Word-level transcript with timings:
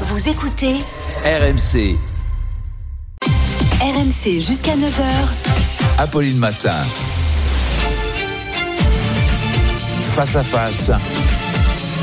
Vous 0.00 0.28
écoutez 0.28 0.74
RMC, 1.24 1.96
RMC 3.80 4.40
jusqu'à 4.40 4.74
9h. 4.74 5.04
Apolline 5.98 6.36
Matin. 6.36 6.82
Face 10.16 10.34
à 10.34 10.42
face, 10.42 10.90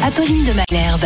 Apolline 0.03 0.43
de 0.45 0.53
Malherbe. 0.53 1.05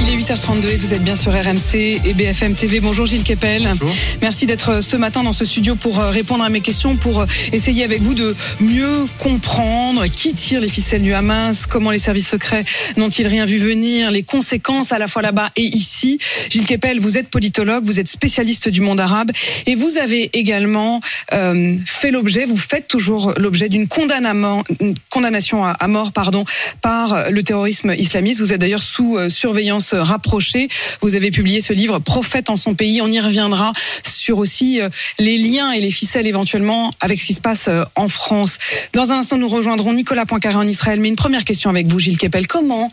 Il 0.00 0.08
est 0.08 0.16
8h32 0.16 0.68
et 0.68 0.76
vous 0.76 0.94
êtes 0.94 1.04
bien 1.04 1.14
sur 1.14 1.32
RMC 1.32 2.00
et 2.04 2.14
BFM 2.14 2.54
TV. 2.54 2.80
Bonjour 2.80 3.06
Gilles 3.06 3.22
Kepel. 3.22 3.62
Bonjour. 3.68 3.94
Merci 4.20 4.46
d'être 4.46 4.70
euh, 4.70 4.80
ce 4.80 4.96
matin 4.96 5.22
dans 5.22 5.32
ce 5.32 5.44
studio 5.44 5.76
pour 5.76 6.00
euh, 6.00 6.10
répondre 6.10 6.42
à 6.42 6.48
mes 6.48 6.60
questions, 6.60 6.96
pour 6.96 7.20
euh, 7.20 7.26
essayer 7.52 7.84
avec 7.84 8.02
vous 8.02 8.14
de 8.14 8.34
mieux 8.60 9.06
comprendre 9.18 10.06
qui 10.06 10.34
tire 10.34 10.60
les 10.60 10.68
ficelles 10.68 11.02
du 11.02 11.14
Hamas, 11.14 11.66
comment 11.66 11.92
les 11.92 12.00
services 12.00 12.28
secrets 12.28 12.64
n'ont-ils 12.96 13.28
rien 13.28 13.46
vu 13.46 13.58
venir, 13.58 14.10
les 14.10 14.24
conséquences 14.24 14.90
à 14.90 14.98
la 14.98 15.06
fois 15.06 15.22
là-bas 15.22 15.50
et 15.54 15.62
ici. 15.62 16.18
Gilles 16.50 16.66
Kepel, 16.66 16.98
vous 16.98 17.18
êtes 17.18 17.28
politologue, 17.28 17.84
vous 17.84 18.00
êtes 18.00 18.08
spécialiste 18.08 18.68
du 18.68 18.80
monde 18.80 18.98
arabe 18.98 19.30
et 19.66 19.76
vous 19.76 19.98
avez 19.98 20.30
également 20.36 21.00
euh, 21.32 21.76
fait 21.86 22.10
l'objet, 22.10 22.44
vous 22.44 22.56
faites 22.56 22.88
toujours 22.88 23.34
l'objet 23.36 23.68
d'une 23.68 23.86
condamnation 23.86 25.64
à, 25.64 25.88
mort 25.88 26.10
pardon, 26.12 26.44
par 26.80 27.30
le 27.30 27.42
terrorisme 27.44 27.94
Vous 28.40 28.52
êtes 28.52 28.60
d'ailleurs 28.60 28.82
sous 28.82 29.16
euh, 29.16 29.28
surveillance 29.28 29.94
rapprochée. 29.94 30.68
Vous 31.00 31.14
avez 31.14 31.30
publié 31.30 31.60
ce 31.60 31.72
livre 31.72 31.98
Prophète 31.98 32.50
en 32.50 32.56
son 32.56 32.74
pays. 32.74 33.00
On 33.02 33.08
y 33.08 33.20
reviendra 33.20 33.72
sur 34.04 34.38
aussi 34.38 34.80
euh, 34.80 34.88
les 35.18 35.38
liens 35.38 35.72
et 35.72 35.80
les 35.80 35.90
ficelles 35.90 36.26
éventuellement 36.26 36.90
avec 37.00 37.20
ce 37.20 37.26
qui 37.26 37.34
se 37.34 37.40
passe 37.40 37.68
euh, 37.68 37.84
en 37.96 38.08
France. 38.08 38.58
Dans 38.92 39.12
un 39.12 39.18
instant, 39.18 39.36
nous 39.36 39.48
rejoindrons 39.48 39.92
Nicolas 39.92 40.26
Poincaré 40.26 40.56
en 40.56 40.66
Israël. 40.66 41.00
Mais 41.00 41.08
une 41.08 41.16
première 41.16 41.44
question 41.44 41.70
avec 41.70 41.86
vous, 41.86 41.98
Gilles 41.98 42.18
Kepel. 42.18 42.46
Comment, 42.46 42.90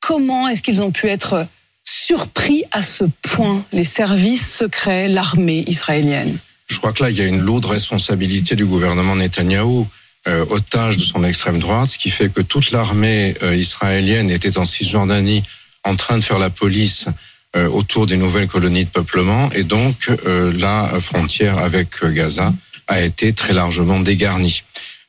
comment 0.00 0.48
est-ce 0.48 0.62
qu'ils 0.62 0.82
ont 0.82 0.90
pu 0.90 1.08
être 1.08 1.46
surpris 1.84 2.64
à 2.70 2.82
ce 2.82 3.04
point, 3.22 3.64
les 3.72 3.84
services 3.84 4.56
secrets, 4.56 5.08
l'armée 5.08 5.64
israélienne? 5.66 6.38
Je 6.68 6.78
crois 6.78 6.92
que 6.92 7.02
là, 7.02 7.10
il 7.10 7.18
y 7.18 7.20
a 7.20 7.26
une 7.26 7.40
lourde 7.40 7.66
responsabilité 7.66 8.56
du 8.56 8.64
gouvernement 8.64 9.16
Netanyahou, 9.16 9.80
euh, 9.80 9.84
otage 10.26 10.96
de 10.96 11.02
son 11.02 11.24
extrême 11.24 11.58
droite, 11.58 11.90
ce 11.90 11.98
qui 11.98 12.10
fait 12.10 12.32
que 12.32 12.40
toute 12.40 12.70
l'armée 12.70 13.34
euh, 13.42 13.56
israélienne 13.56 14.30
était 14.30 14.56
en 14.58 14.64
Cisjordanie 14.64 15.42
en 15.84 15.96
train 15.96 16.18
de 16.18 16.22
faire 16.22 16.38
la 16.38 16.50
police 16.50 17.06
euh, 17.56 17.68
autour 17.68 18.06
des 18.06 18.16
nouvelles 18.16 18.46
colonies 18.46 18.84
de 18.84 18.90
peuplement, 18.90 19.50
et 19.52 19.64
donc 19.64 20.08
euh, 20.08 20.52
la 20.56 21.00
frontière 21.00 21.58
avec 21.58 22.02
euh, 22.02 22.10
Gaza 22.10 22.52
a 22.86 23.00
été 23.00 23.32
très 23.32 23.52
largement 23.52 24.00
dégarnie. 24.00 24.62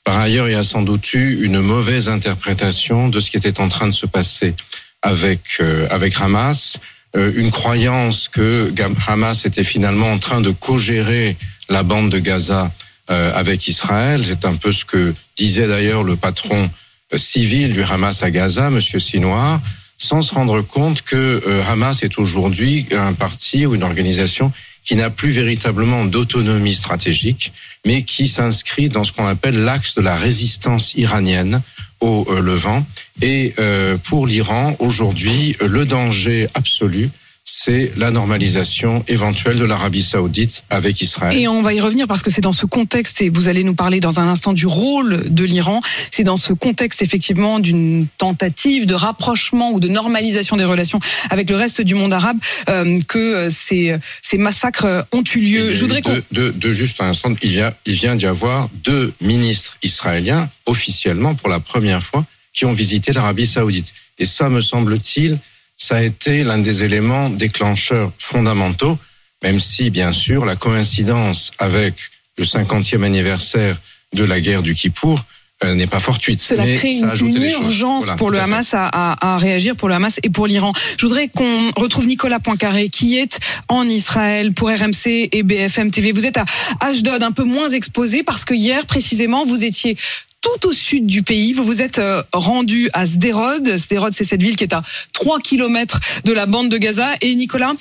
Par 0.03 0.17
ailleurs, 0.20 0.50
il 0.50 0.52
y 0.52 0.55
a 0.55 0.64
sans 0.64 0.81
doute 0.81 1.14
eu 1.14 1.45
une 1.45 1.61
mauvaise 1.61 2.09
interprétation 2.09 3.08
de 3.08 3.20
ce 3.20 3.31
qui 3.31 3.38
était 3.38 3.61
en 3.61 3.70
train 3.70 3.88
de 3.88 3.94
se 3.94 4.05
passer 4.05 4.55
avec 5.02 5.58
euh, 5.61 5.88
avec 5.89 6.20
Hamas, 6.20 6.77
euh, 7.16 7.31
une 7.36 7.52
croyance 7.52 8.27
que 8.27 8.73
Hamas 9.08 9.45
était 9.45 9.64
finalement 9.64 10.11
en 10.11 10.20
train 10.20 10.42
de 10.42 10.52
co-gérer 10.52 11.38
la 11.70 11.83
bande 11.83 12.09
de 12.09 12.20
Gaza 12.20 12.64
euh, 12.64 12.83
avec 13.07 13.67
Israël. 13.67 14.23
C'est 14.25 14.45
un 14.45 14.55
peu 14.55 14.71
ce 14.71 14.85
que 14.85 15.13
disait 15.35 15.67
d'ailleurs 15.67 16.03
le 16.03 16.15
patron 16.15 16.69
euh, 17.13 17.17
civil 17.17 17.73
du 17.73 17.83
Hamas 17.83 18.23
à 18.23 18.31
Gaza, 18.31 18.69
Monsieur 18.69 18.99
Sinoir, 18.99 19.61
sans 19.97 20.21
se 20.21 20.33
rendre 20.33 20.61
compte 20.61 21.01
que 21.01 21.41
euh, 21.45 21.63
Hamas 21.67 22.03
est 22.03 22.17
aujourd'hui 22.17 22.87
un 22.91 23.13
parti 23.13 23.65
ou 23.65 23.75
une 23.75 23.83
organisation 23.83 24.51
qui 24.83 24.95
n'a 24.95 25.09
plus 25.09 25.31
véritablement 25.31 26.03
d'autonomie 26.03 26.75
stratégique, 26.75 27.53
mais 27.85 28.03
qui 28.03 28.27
s'inscrit 28.27 28.89
dans 28.89 29.03
ce 29.03 29.13
qu'on 29.13 29.27
appelle 29.27 29.63
l'axe 29.63 29.95
de 29.95 30.01
la 30.01 30.15
résistance 30.15 30.93
iranienne 30.95 31.61
au 32.01 32.25
euh, 32.29 32.41
Levant. 32.41 32.85
Et 33.21 33.53
euh, 33.59 33.97
pour 33.97 34.27
l'Iran, 34.27 34.75
aujourd'hui, 34.79 35.55
euh, 35.61 35.67
le 35.67 35.85
danger 35.85 36.47
absolu, 36.53 37.09
c'est 37.44 37.91
la 37.97 38.09
normalisation 38.09 39.03
éventuelle 39.08 39.58
de 39.58 39.66
l'Arabie 39.66 40.02
saoudite 40.02 40.63
avec 40.69 41.02
Israël. 41.02 41.38
Et 41.38 41.47
on 41.47 41.61
va 41.61 41.73
y 41.73 41.81
revenir 41.81 42.08
parce 42.08 42.22
que 42.22 42.31
c'est 42.31 42.41
dans 42.41 42.53
ce 42.53 42.66
contexte, 42.66 43.22
et 43.22 43.30
vous 43.30 43.49
allez 43.49 43.63
nous 43.63 43.75
parler 43.75 43.99
dans 43.99 44.19
un 44.19 44.27
instant 44.27 44.53
du 44.53 44.66
rôle 44.66 45.30
de 45.30 45.43
l'Iran, 45.43 45.81
c'est 46.11 46.23
dans 46.23 46.37
ce 46.37 46.54
contexte 46.54 47.02
effectivement 47.02 47.59
d'une 47.59 48.08
tentative 48.17 48.86
de 48.86 48.93
rapprochement 48.93 49.71
ou 49.71 49.80
de 49.80 49.89
normalisation 49.89 50.55
des 50.55 50.64
relations 50.64 50.99
avec 51.30 51.49
le 51.49 51.58
reste 51.58 51.81
du 51.81 51.95
monde 51.95 52.14
arabe 52.14 52.37
euh, 52.70 52.99
que 53.08 53.20
euh, 53.20 53.49
ces, 53.49 53.98
ces 54.21 54.37
massacres 54.37 55.05
ont 55.11 55.23
eu 55.36 55.39
lieu. 55.39 55.70
a 55.70 55.73
Je 55.73 55.80
voudrais 55.81 56.02
de, 56.02 56.23
de, 56.31 56.52
de 56.52 56.71
juste 56.71 57.02
un 57.02 57.10
instant, 57.10 57.33
il, 57.42 57.54
y 57.54 57.61
a, 57.61 57.75
il 57.86 57.93
vient 57.93 58.15
d'y 58.15 58.25
avoir 58.25 58.70
deux 58.83 59.14
ministres 59.20 59.77
israéliens 59.83 60.49
officiellement 60.65 61.36
pour 61.36 61.49
la 61.49 61.60
première 61.60 62.04
fois 62.04 62.25
qui 62.54 62.65
ont 62.65 62.73
visité 62.73 63.11
l'Arabie 63.11 63.48
saoudite. 63.48 63.93
Et 64.20 64.25
ça, 64.25 64.48
me 64.48 64.61
semble-t-il, 64.61 65.39
ça 65.78 65.98
a 65.98 66.02
été 66.02 66.44
l'un 66.44 66.58
des 66.60 66.84
éléments 66.84 67.30
déclencheurs 67.30 68.11
fondamentaux, 68.17 68.98
même 69.44 69.60
si, 69.60 69.89
bien 69.89 70.11
sûr, 70.11 70.45
la 70.45 70.56
coïncidence 70.56 71.52
avec 71.60 71.95
le 72.38 72.45
50e 72.45 73.04
anniversaire 73.04 73.78
de 74.14 74.23
la 74.23 74.39
guerre 74.39 74.61
du 74.61 74.76
Kippour 74.76 75.23
euh, 75.64 75.76
n'est 75.76 75.88
pas 75.88 76.00
fortuite. 76.00 76.42
Cela 76.42 76.66
Mais 76.66 76.76
crée 76.76 76.92
une, 76.92 77.42
urgence 77.44 78.04
Voilà, 78.04 78.17
pour 78.17 78.32
le. 78.32 78.39
Hamas 78.39 78.73
à, 78.73 78.88
à- 78.88 79.34
à 79.36 79.38
réagir, 79.38 79.76
pour 79.76 79.88
le 79.88 79.95
Hamas 79.95 80.20
et 80.23 80.30
pour 80.30 80.48
l'Iran. 80.48 80.73
Je 80.98 81.06
voudrais 81.06 81.28
qu'on 81.30 81.72
retrouve 81.78 82.05
Nicolas 82.05 82.40
Poincaré, 82.40 82.90
qui 82.90 83.17
est 83.17 83.40
en 83.70 83.88
Israël 83.88 84.54
pour 84.54 84.70
RMC 84.70 85.30
et 85.32 85.44
BFM 85.44 85.92
TV. 85.92 86.11
Vous 86.11 86.26
êtes 86.26 86.38
à 86.38 86.45
Ashdod, 86.80 87.23
un 87.23 87.32
peu 87.32 87.44
moins 87.44 87.70
exposé, 87.70 88.23
parce 88.23 88.45
que 88.45 88.54
hier, 88.54 88.86
précisément, 88.86 89.45
vous 89.45 89.64
étiez 89.64 89.98
tout 90.43 90.67
au 90.67 90.73
sud 90.73 91.08
du 91.08 91.23
pays. 91.23 91.54
Vous 91.54 91.64
vous 91.64 91.81
êtes 91.81 91.98
euh, 91.98 92.21
rendu 92.33 92.89
à 92.93 93.08
Sderod. 93.08 93.67
Sderod, 93.76 94.14
c'est 94.14 94.26
cette 94.26 94.42
ville 94.42 94.55
qui 94.55 94.65
est 94.65 94.73
à 94.73 94.83
3 95.14 95.39
kilomètres 95.39 95.99
de 96.26 96.33
la 96.33 96.45
bande 96.45 96.70
de 96.70 96.77
Gaza. 96.77 97.08
Et 97.21 97.33
Nicolas, 97.33 97.73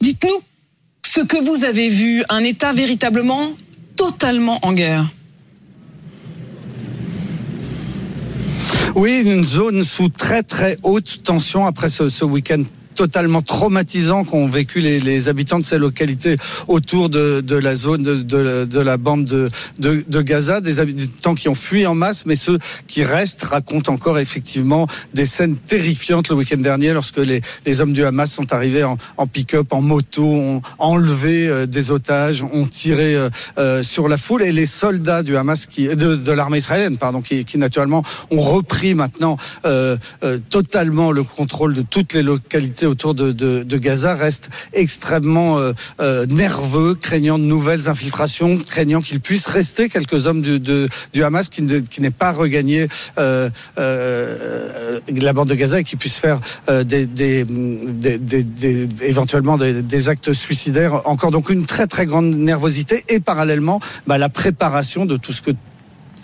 dites-nous 0.00 0.42
ce 1.06 1.20
que 1.20 1.36
vous 1.36 1.64
avez 1.64 1.88
vu, 1.88 2.24
un 2.28 2.42
État 2.42 2.72
véritablement 2.72 3.52
totalement 3.96 4.58
en 4.62 4.72
guerre. 4.72 5.06
Oui, 8.96 9.22
une 9.24 9.44
zone 9.44 9.84
sous 9.84 10.08
très 10.08 10.42
très 10.42 10.76
haute 10.82 11.22
tension 11.22 11.66
après 11.66 11.88
ce, 11.88 12.08
ce 12.08 12.24
week-end 12.24 12.64
totalement 12.94 13.42
traumatisant 13.42 14.24
qu'ont 14.24 14.48
vécu 14.48 14.80
les, 14.80 15.00
les 15.00 15.28
habitants 15.28 15.58
de 15.58 15.64
ces 15.64 15.78
localités 15.78 16.36
autour 16.68 17.08
de, 17.08 17.40
de 17.40 17.56
la 17.56 17.74
zone 17.74 18.02
de, 18.02 18.16
de, 18.22 18.64
de 18.64 18.80
la 18.80 18.96
bande 18.96 19.24
de, 19.24 19.50
de, 19.78 20.22
Gaza, 20.22 20.60
des 20.60 20.80
habitants 20.80 21.34
qui 21.34 21.48
ont 21.48 21.54
fui 21.54 21.86
en 21.86 21.94
masse, 21.94 22.24
mais 22.26 22.36
ceux 22.36 22.58
qui 22.86 23.04
restent 23.04 23.44
racontent 23.44 23.92
encore 23.92 24.18
effectivement 24.18 24.86
des 25.12 25.26
scènes 25.26 25.56
terrifiantes 25.56 26.28
le 26.28 26.36
week-end 26.36 26.58
dernier 26.58 26.92
lorsque 26.92 27.18
les, 27.18 27.40
les 27.66 27.80
hommes 27.80 27.92
du 27.92 28.04
Hamas 28.04 28.32
sont 28.32 28.52
arrivés 28.52 28.84
en, 28.84 28.96
en 29.16 29.26
pick-up, 29.26 29.72
en 29.72 29.82
moto, 29.82 30.24
ont 30.24 30.62
enlevé 30.78 31.48
euh, 31.48 31.66
des 31.66 31.90
otages, 31.90 32.42
ont 32.42 32.66
tiré 32.66 33.14
euh, 33.14 33.28
euh, 33.58 33.82
sur 33.82 34.08
la 34.08 34.16
foule. 34.16 34.42
Et 34.42 34.52
les 34.52 34.66
soldats 34.66 35.22
du 35.22 35.36
Hamas 35.36 35.66
qui 35.66 35.88
de, 35.88 36.16
de 36.16 36.32
l'armée 36.32 36.58
israélienne 36.58 36.96
pardon 36.96 37.20
qui, 37.20 37.44
qui 37.44 37.58
naturellement 37.58 38.02
ont 38.30 38.40
repris 38.40 38.94
maintenant 38.94 39.36
euh, 39.64 39.96
euh, 40.22 40.38
totalement 40.50 41.12
le 41.12 41.22
contrôle 41.22 41.74
de 41.74 41.82
toutes 41.82 42.14
les 42.14 42.22
localités 42.22 42.83
autour 42.86 43.14
de, 43.14 43.76
Gaza 43.76 44.14
restent 44.14 44.50
extrêmement 44.72 45.58
euh, 45.58 45.72
euh, 46.00 46.26
nerveux, 46.26 46.94
craignant 46.94 47.38
de 47.38 47.44
nouvelles 47.44 47.88
infiltrations, 47.88 48.56
craignant 48.58 49.00
qu'il 49.00 49.20
puisse 49.20 49.46
rester 49.46 49.88
quelques 49.88 50.26
hommes 50.26 50.42
du, 50.42 50.90
Hamas 51.22 51.48
qui, 51.48 51.62
n'aient 51.62 52.10
pas 52.10 52.32
regagné 52.32 52.86
euh, 53.18 53.48
la 53.76 55.32
bande 55.32 55.48
de 55.48 55.54
Gaza 55.54 55.80
et 55.80 55.84
qui 55.84 55.96
puissent 55.96 56.18
faire 56.18 56.40
éventuellement 59.02 59.58
des, 59.58 59.82
des 59.82 60.08
actes 60.08 60.32
suicidaires. 60.32 61.06
Encore 61.06 61.30
donc 61.30 61.50
une 61.50 61.66
très 61.66 61.86
très 61.86 62.06
grande 62.06 62.34
nervosité 62.34 63.04
et 63.08 63.20
parallèlement 63.20 63.80
bah, 64.06 64.18
la 64.18 64.28
préparation 64.28 65.06
de 65.06 65.16
tout 65.16 65.32
ce 65.32 65.42
que 65.42 65.50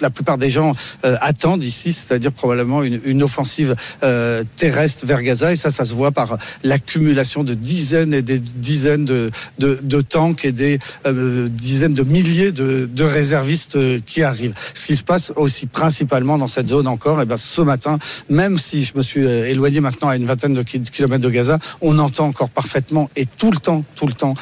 la 0.01 0.11
plupart 0.11 0.39
des 0.39 0.51
gens 0.51 0.75
euh, 1.05 1.17
attendent 1.21 1.65
ici, 1.65 1.93
c'est-à-dire 1.93 2.33
probablement 2.33 2.83
une, 2.83 3.23
offensive 3.23 3.75
euh, 4.03 4.43
terrestre 4.57 5.05
vers 5.07 5.23
Gaza. 5.23 5.53
Et 5.53 5.57
ça, 5.57 5.71
ça 5.71 5.85
se 5.85 5.95
voit 5.95 6.11
par 6.11 6.39
l'accumulation 6.65 7.45
de 7.45 7.55
dizaines 7.55 8.15
et 8.15 8.23
des 8.23 8.39
dizaines 8.39 9.05
de, 9.05 9.31
de, 9.59 10.01
tanks 10.01 10.45
et 10.45 10.53
des 10.53 10.79
euh, 11.07 11.49
dizaines 11.49 11.93
de 11.93 12.03
milliers 12.03 12.53
de, 12.53 12.89
réservistes 13.05 13.79
qui 14.05 14.23
arrivent. 14.23 14.55
Ce 14.75 14.87
qui 14.87 14.97
se 14.97 15.03
passe 15.03 15.33
aussi 15.37 15.67
principalement 15.67 16.39
dans 16.39 16.47
cette 16.47 16.69
zone 16.69 16.87
encore, 16.87 17.21
et 17.21 17.27
ben 17.27 17.37
ce 17.37 17.61
matin, 17.63 17.99
même 18.29 18.57
si 18.57 18.85
je 18.85 18.93
me 18.97 19.03
suis 19.03 19.25
éloigné 19.25 19.81
maintenant 19.81 20.09
à 20.09 20.17
une 20.17 20.27
vingtaine 20.27 20.55
de 20.55 20.63
ki- 20.63 20.81
kilomètres 20.81 21.25
de 21.25 21.31
Gaza, 21.31 21.59
on 21.81 21.99
entend 21.99 22.27
encore 22.27 22.51
parfaitement 22.51 23.11
et 23.17 23.27
tout 23.27 23.51
le 23.51 23.59
temps, 23.59 23.85
tout 23.97 24.07
le 24.07 24.13
temps, 24.13 24.35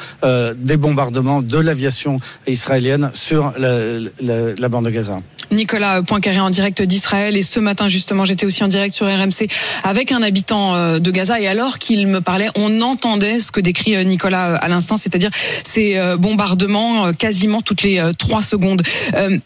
des 0.57 0.77
bombardements 0.77 1.41
de 1.41 1.57
l'aviation 1.57 2.19
israélienne 2.47 3.11
sur 3.13 3.53
la 3.59 4.69
bande 4.69 4.85
de 4.85 4.89
Gaza. 4.89 5.19
Nicolas 5.51 6.01
Poincaré 6.01 6.39
en 6.39 6.49
direct 6.49 6.81
d'Israël 6.81 7.37
et 7.37 7.41
ce 7.41 7.59
matin 7.59 7.87
justement 7.87 8.25
j'étais 8.25 8.45
aussi 8.45 8.63
en 8.63 8.67
direct 8.67 8.93
sur 8.93 9.07
RMC 9.07 9.47
avec 9.83 10.11
un 10.11 10.21
habitant 10.21 10.75
euh, 10.75 10.99
de 10.99 11.11
Gaza 11.11 11.39
et 11.39 11.47
alors 11.47 11.79
qu'il 11.79 12.07
me 12.07 12.21
parlait 12.21 12.49
on 12.55 12.81
entendait 12.81 13.39
ce 13.39 13.51
que 13.51 13.59
décrit 13.59 13.95
euh, 13.95 14.03
Nicolas 14.03 14.51
euh, 14.51 14.57
à 14.61 14.67
l'instant 14.67 14.97
c'est-à-dire 14.97 15.29
ces 15.63 15.99
bombardements 16.17 17.13
quasiment 17.13 17.61
toutes 17.61 17.83
les 17.83 18.01
trois 18.17 18.41
secondes. 18.41 18.81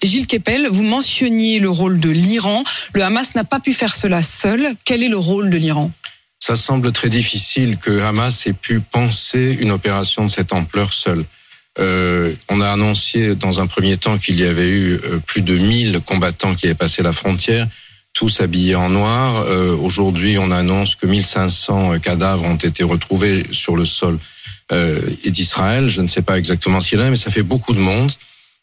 Gilles 0.01 0.27
Kepel, 0.27 0.67
vous 0.69 0.83
mentionniez 0.83 1.59
le 1.59 1.69
rôle 1.69 2.00
de 2.00 2.09
l'Iran. 2.09 2.63
Le 2.94 3.03
Hamas 3.03 3.35
n'a 3.35 3.44
pas 3.44 3.59
pu 3.59 3.73
faire 3.73 3.95
cela 3.95 4.21
seul. 4.21 4.75
Quel 4.85 5.03
est 5.03 5.09
le 5.09 5.17
rôle 5.17 5.49
de 5.49 5.57
l'Iran? 5.57 5.91
Ça 6.39 6.56
semble 6.56 6.91
très 6.91 7.09
difficile 7.09 7.77
que 7.77 8.01
Hamas 8.01 8.47
ait 8.47 8.53
pu 8.53 8.79
penser 8.79 9.57
une 9.59 9.71
opération 9.71 10.25
de 10.25 10.31
cette 10.31 10.53
ampleur 10.53 10.94
seule. 10.94 11.25
Euh, 11.79 12.33
on 12.49 12.61
a 12.61 12.69
annoncé 12.69 13.35
dans 13.35 13.59
un 13.59 13.67
premier 13.67 13.97
temps 13.97 14.17
qu'il 14.17 14.39
y 14.39 14.43
avait 14.43 14.69
eu 14.69 14.93
euh, 14.93 15.19
plus 15.25 15.41
de 15.41 15.57
1000 15.57 16.01
combattants 16.05 16.53
qui 16.53 16.67
avaient 16.67 16.75
passé 16.75 17.01
la 17.01 17.13
frontière, 17.13 17.67
tous 18.13 18.41
habillés 18.41 18.75
en 18.75 18.89
noir. 18.89 19.43
Euh, 19.47 19.75
Aujourd'hui, 19.75 20.37
on 20.37 20.51
annonce 20.51 20.95
que 20.95 21.07
1500 21.07 21.99
cadavres 21.99 22.45
ont 22.45 22.57
été 22.57 22.83
retrouvés 22.83 23.43
sur 23.51 23.75
le 23.75 23.85
sol 23.85 24.19
euh, 24.71 25.01
d'Israël. 25.25 25.87
Je 25.87 26.01
ne 26.01 26.07
sais 26.07 26.21
pas 26.21 26.37
exactement 26.37 26.79
ce 26.79 26.89
qu'il 26.89 26.99
en 26.99 27.05
est, 27.05 27.09
mais 27.09 27.15
ça 27.15 27.31
fait 27.31 27.43
beaucoup 27.43 27.73
de 27.73 27.79
monde. 27.79 28.11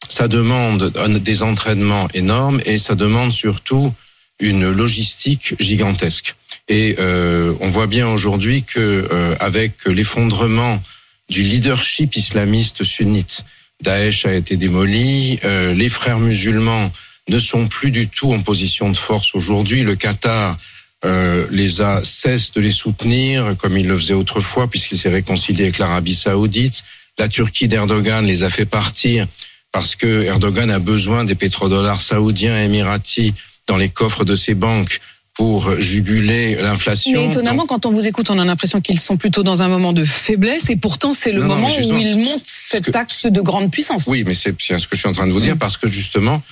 Ça 0.09 0.29
demande 0.29 0.93
des 1.19 1.43
entraînements 1.43 2.09
énormes 2.15 2.61
et 2.65 2.79
ça 2.79 2.95
demande 2.95 3.33
surtout 3.33 3.93
une 4.41 4.71
logistique 4.71 5.55
gigantesque. 5.61 6.35
Et 6.69 6.97
euh, 6.99 7.53
on 7.61 7.69
voit 7.69 7.87
bien 7.87 8.09
aujourd'hui 8.09 8.63
que 8.63 9.09
euh, 9.13 9.35
avec 9.41 9.85
l'effondrement 9.87 10.83
du 11.31 11.43
leadership 11.43 12.17
islamiste 12.17 12.85
sunnite, 12.85 13.45
Daesh 13.83 14.27
a 14.27 14.35
été 14.35 14.57
démoli, 14.57 15.39
euh, 15.45 15.73
les 15.73 15.89
frères 15.89 16.19
musulmans 16.19 16.93
ne 17.29 17.39
sont 17.39 17.69
plus 17.69 17.93
du 17.93 18.09
tout 18.09 18.33
en 18.35 18.41
position 18.41 18.91
de 18.91 18.97
force 18.97 19.35
aujourd'hui. 19.35 19.85
Le 19.85 19.95
Qatar 19.95 20.59
euh, 21.05 21.47
les 21.51 21.81
a 21.81 22.03
cesse 22.05 22.53
de 22.53 22.61
les 22.61 22.73
soutenir 22.73 23.57
comme 23.57 23.79
il 23.79 23.87
le 23.87 23.97
faisait 23.97 24.13
autrefois 24.15 24.69
puisqu'il 24.69 24.99
s'est 24.99 25.09
réconcilié 25.09 25.65
avec 25.65 25.79
l'Arabie 25.79 26.15
Saoudite. 26.15 26.83
La 27.19 27.29
Turquie 27.29 27.69
d'Erdogan 27.69 28.27
les 28.27 28.43
a 28.43 28.51
fait 28.51 28.67
partir 28.67 29.27
parce 29.73 29.95
que 29.95 30.25
Erdogan 30.25 30.71
a 30.71 30.81
besoin 30.81 31.25
des 31.25 31.37
pétrodollars 31.37 32.01
saoudiens 32.01 32.61
et 32.61 32.65
émiratis 32.65 33.33
dans 33.69 33.77
les 33.77 33.89
coffres 33.89 34.25
de 34.25 34.35
ses 34.35 34.55
banques 34.55 35.01
pour 35.35 35.71
juguler 35.81 36.57
l'inflation. 36.61 37.21
Mais 37.23 37.27
étonnamment, 37.29 37.67
quand 37.67 37.87
on 37.87 37.93
vous 37.93 38.07
écoute, 38.07 38.31
on 38.31 38.39
a 38.39 38.45
l'impression 38.45 38.81
qu'ils 38.81 39.01
sont 39.01 39.17
plutôt 39.17 39.43
dans 39.43 39.63
un 39.63 39.69
moment 39.69 39.93
de 39.93 40.05
faiblesse 40.05 40.69
et 40.71 40.77
pourtant 40.77 41.13
c'est 41.15 41.33
le 41.33 41.41
Non, 41.43 41.49
moment 41.49 41.69
où 41.69 41.99
ils 41.99 42.19
montent 42.19 42.43
ce 42.47 42.69
cet 42.77 42.85
que- 42.91 42.97
axe 42.97 43.27
de 43.27 43.41
grande 43.41 43.71
puissance. 43.71 44.07
Oui, 44.07 44.25
mais 44.27 44.35
c'est 44.35 44.55
ce 44.61 44.87
que 44.89 44.97
je 44.97 44.99
suis 44.99 45.09
en 45.09 45.13
train 45.13 45.27
de 45.27 45.33
vous 45.33 45.41
dire 45.41 45.57
parce 45.57 45.77
que 45.77 45.89
justement, 45.89 46.43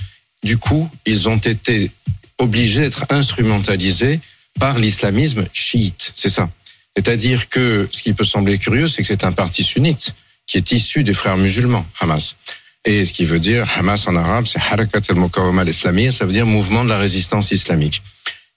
du 0.42 0.56
coup, 0.56 0.88
ils 1.06 1.28
ont 1.28 1.36
été 1.38 1.90
obligés 2.38 2.82
d'être 2.82 3.04
instrumentalisés 3.10 4.20
par 4.58 4.78
l'islamisme 4.78 5.44
chiite. 5.52 6.12
C'est 6.14 6.28
ça. 6.30 6.48
C'est-à-dire 6.96 7.48
que 7.48 7.88
ce 7.90 8.02
qui 8.02 8.12
peut 8.12 8.24
sembler 8.24 8.58
curieux, 8.58 8.88
c'est 8.88 9.02
que 9.02 9.08
c'est 9.08 9.24
un 9.24 9.32
parti 9.32 9.62
sunnite 9.62 10.14
qui 10.46 10.56
est 10.56 10.72
issu 10.72 11.04
des 11.04 11.12
frères 11.14 11.36
musulmans, 11.36 11.84
Hamas. 12.00 12.36
Et 12.84 13.04
ce 13.04 13.12
qui 13.12 13.24
veut 13.24 13.38
dire, 13.38 13.66
Hamas 13.76 14.06
en 14.08 14.16
arabe, 14.16 14.46
c'est 14.46 14.58
Harakat 14.60 15.00
al-Muqawama 15.10 15.62
al-Islamiyya, 15.62 16.10
ça 16.10 16.24
veut 16.24 16.32
dire 16.32 16.46
mouvement 16.46 16.84
de 16.84 16.88
la 16.88 16.98
résistance 16.98 17.50
islamique. 17.50 18.02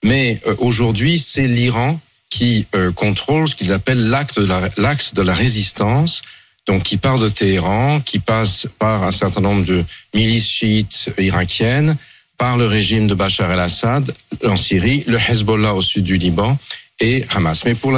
Mais 0.03 0.39
euh, 0.47 0.55
aujourd'hui, 0.59 1.19
c'est 1.19 1.47
l'Iran 1.47 1.99
qui 2.29 2.65
euh, 2.75 2.91
contrôle 2.91 3.47
ce 3.47 3.55
qu'ils 3.55 3.73
appellent 3.73 4.09
l'axe 4.09 4.35
de, 4.35 5.15
de 5.15 5.21
la 5.21 5.33
résistance, 5.33 6.21
donc 6.67 6.83
qui 6.83 6.97
part 6.97 7.19
de 7.19 7.29
Téhéran, 7.29 7.99
qui 7.99 8.19
passe 8.19 8.67
par 8.79 9.03
un 9.03 9.11
certain 9.11 9.41
nombre 9.41 9.65
de 9.65 9.83
milices 10.13 10.49
chiites 10.49 11.11
irakiennes, 11.17 11.97
par 12.37 12.57
le 12.57 12.65
régime 12.65 13.07
de 13.07 13.13
Bachar 13.13 13.51
el-Assad 13.51 14.15
en 14.45 14.55
Syrie, 14.55 15.03
le 15.07 15.17
Hezbollah 15.17 15.75
au 15.75 15.81
sud 15.81 16.03
du 16.03 16.17
Liban 16.17 16.57
et 16.99 17.23
Hamas. 17.29 17.65
Mais 17.65 17.75
pour 17.75 17.93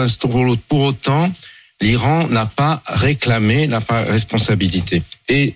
pour 0.68 0.82
autant, 0.82 1.32
l'Iran 1.84 2.28
n'a 2.30 2.46
pas 2.46 2.82
réclamé, 2.86 3.68
n'a 3.68 3.82
pas 3.82 4.04
responsabilité. 4.04 5.04
Et 5.28 5.54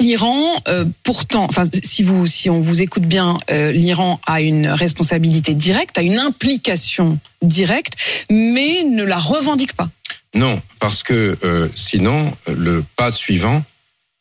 L'Iran, 0.00 0.54
euh, 0.68 0.84
pourtant, 1.02 1.44
enfin, 1.44 1.64
si 1.82 2.02
vous, 2.02 2.26
si 2.26 2.50
on 2.50 2.60
vous 2.60 2.82
écoute 2.82 3.04
bien, 3.04 3.38
euh, 3.50 3.72
l'Iran 3.72 4.20
a 4.26 4.42
une 4.42 4.68
responsabilité 4.68 5.54
directe, 5.54 5.96
a 5.96 6.02
une 6.02 6.18
implication 6.18 7.18
directe, 7.40 7.94
mais 8.30 8.82
ne 8.84 9.02
la 9.02 9.18
revendique 9.18 9.72
pas. 9.72 9.88
Non, 10.34 10.60
parce 10.78 11.02
que 11.02 11.38
euh, 11.42 11.68
sinon, 11.74 12.34
le 12.46 12.84
pas 12.96 13.10
suivant, 13.10 13.64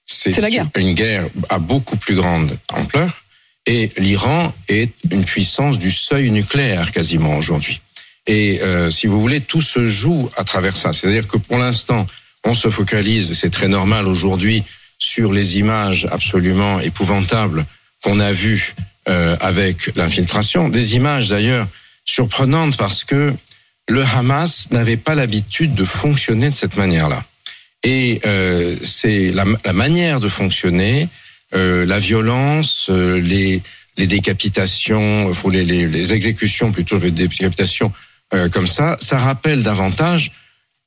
C'est 0.06 0.40
la 0.40 0.50
guerre. 0.50 0.70
une 0.78 0.94
guerre 0.94 1.28
à 1.50 1.60
beaucoup 1.60 1.98
plus 1.98 2.16
grande 2.16 2.58
ampleur. 2.74 3.24
Et 3.68 3.92
l'Iran 3.98 4.54
est 4.70 4.92
une 5.12 5.24
puissance 5.24 5.78
du 5.78 5.92
seuil 5.92 6.32
nucléaire 6.32 6.92
quasiment 6.92 7.36
aujourd'hui. 7.38 7.82
Et 8.28 8.62
euh, 8.62 8.92
si 8.92 9.08
vous 9.08 9.20
voulez, 9.20 9.42
tout 9.42 9.62
se 9.62 9.86
joue 9.86 10.30
à 10.38 10.44
travers 10.44 10.76
ça. 10.76 10.94
C'est-à-dire 10.94 11.28
que 11.28 11.38
pour 11.38 11.58
l'instant, 11.58 12.06
on 12.44 12.54
se 12.54 12.70
focalise, 12.70 13.34
c'est 13.34 13.50
très 13.50 13.68
normal 13.68 14.08
aujourd'hui, 14.08 14.64
sur 14.98 15.32
les 15.32 15.58
images 15.58 16.08
absolument 16.12 16.80
épouvantables 16.80 17.66
qu'on 18.04 18.20
a 18.20 18.32
vues 18.32 18.76
euh, 19.10 19.36
avec 19.40 19.96
l'infiltration. 19.96 20.70
Des 20.70 20.96
images 20.96 21.30
d'ailleurs 21.30 21.68
surprenantes 22.06 22.78
parce 22.78 23.04
que 23.04 23.34
le 23.88 24.04
Hamas 24.04 24.70
n'avait 24.72 24.98
pas 24.98 25.16
l'habitude 25.16 25.74
de 25.74 25.86
fonctionner 25.86 26.50
de 26.50 26.54
cette 26.54 26.78
manière-là. 26.78 27.26
Et 27.84 28.22
euh, 28.26 28.76
c'est 28.84 29.32
la, 29.32 29.74
manière 29.74 30.20
de 30.20 30.30
fonctionner, 30.30 31.10
euh, 31.56 31.86
la 31.86 32.00
violence, 32.00 32.88
euh, 32.90 33.20
les, 33.20 33.62
les 33.98 34.08
décapitations, 34.08 35.32
les, 35.50 35.66
les, 35.66 36.14
exécutions 36.14 36.72
plutôt 36.72 37.00
les 37.00 37.12
décapitations 37.12 37.92
euh, 38.34 38.50
comme 38.50 38.68
ça, 38.68 38.98
ça 39.00 39.18
rappelle 39.18 39.64
davantage 39.64 40.32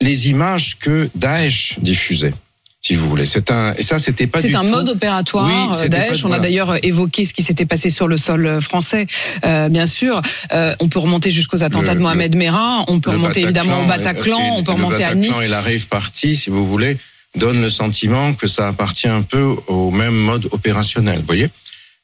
les 0.01 0.29
images 0.29 0.79
que 0.79 1.09
Daesh 1.15 1.79
diffusait, 1.81 2.35
si 2.81 2.95
vous 2.95 3.09
voulez. 3.09 3.27
C'est 3.27 3.51
un 3.51 3.73
et 3.75 3.83
ça 3.83 3.99
c'était 3.99 4.27
pas 4.27 4.41
C'est 4.41 4.55
un 4.55 4.63
tout- 4.65 4.71
mode 4.71 4.89
opératoire 4.89 5.47
Oui, 5.47 5.79
euh, 5.85 5.89
Daesh. 5.89 6.23
pas- 6.23 6.29
On 6.29 6.33
a 6.33 6.39
d'ailleurs 6.41 6.85
évoqué 6.85 7.25
ce 7.25 7.33
qui 7.33 7.43
s'était 7.43 7.65
passé 7.67 7.91
sur 7.91 8.09
le 8.09 8.17
sol 8.17 8.47
euh, 8.47 8.61
français, 8.61 9.07
euh, 9.45 9.69
bien 9.69 9.87
sûr. 9.87 10.21
Euh, 10.53 10.75
on 10.81 10.89
peut 10.89 10.99
remonter 10.99 11.31
jusqu'aux 11.31 11.63
attentats 11.63 11.93
Le- 11.95 11.99
de 11.99 12.03
Mohamed 12.03 12.35
Merah. 12.37 12.85
On 12.89 12.99
peut 13.01 13.11
remonter 13.11 13.43
évidemment 13.43 13.83
au 13.83 13.87
Bataclan. 13.87 14.39
et- 14.41 14.47
et 14.49 14.51
on 14.51 14.63
peut 14.65 14.73
remonter 14.73 15.05
à 15.05 15.15
Nice. 15.15 15.29
Bataclan 15.29 15.43
et 15.43 15.49
la 15.49 15.61
rave 15.61 15.87
party, 15.89 16.37
si 16.37 16.51
vous 16.51 16.67
voulez, 16.67 16.97
donne 17.37 17.61
le 17.63 17.69
sentiment 17.71 18.33
que 18.35 18.47
ça 18.47 18.69
appartient 18.69 19.09
un 19.09 19.23
peu 19.23 19.57
au 19.67 19.91
même 19.91 20.15
mode 20.15 20.49
opérationnel, 20.53 21.19
vous 21.21 21.27
voyez. 21.27 21.51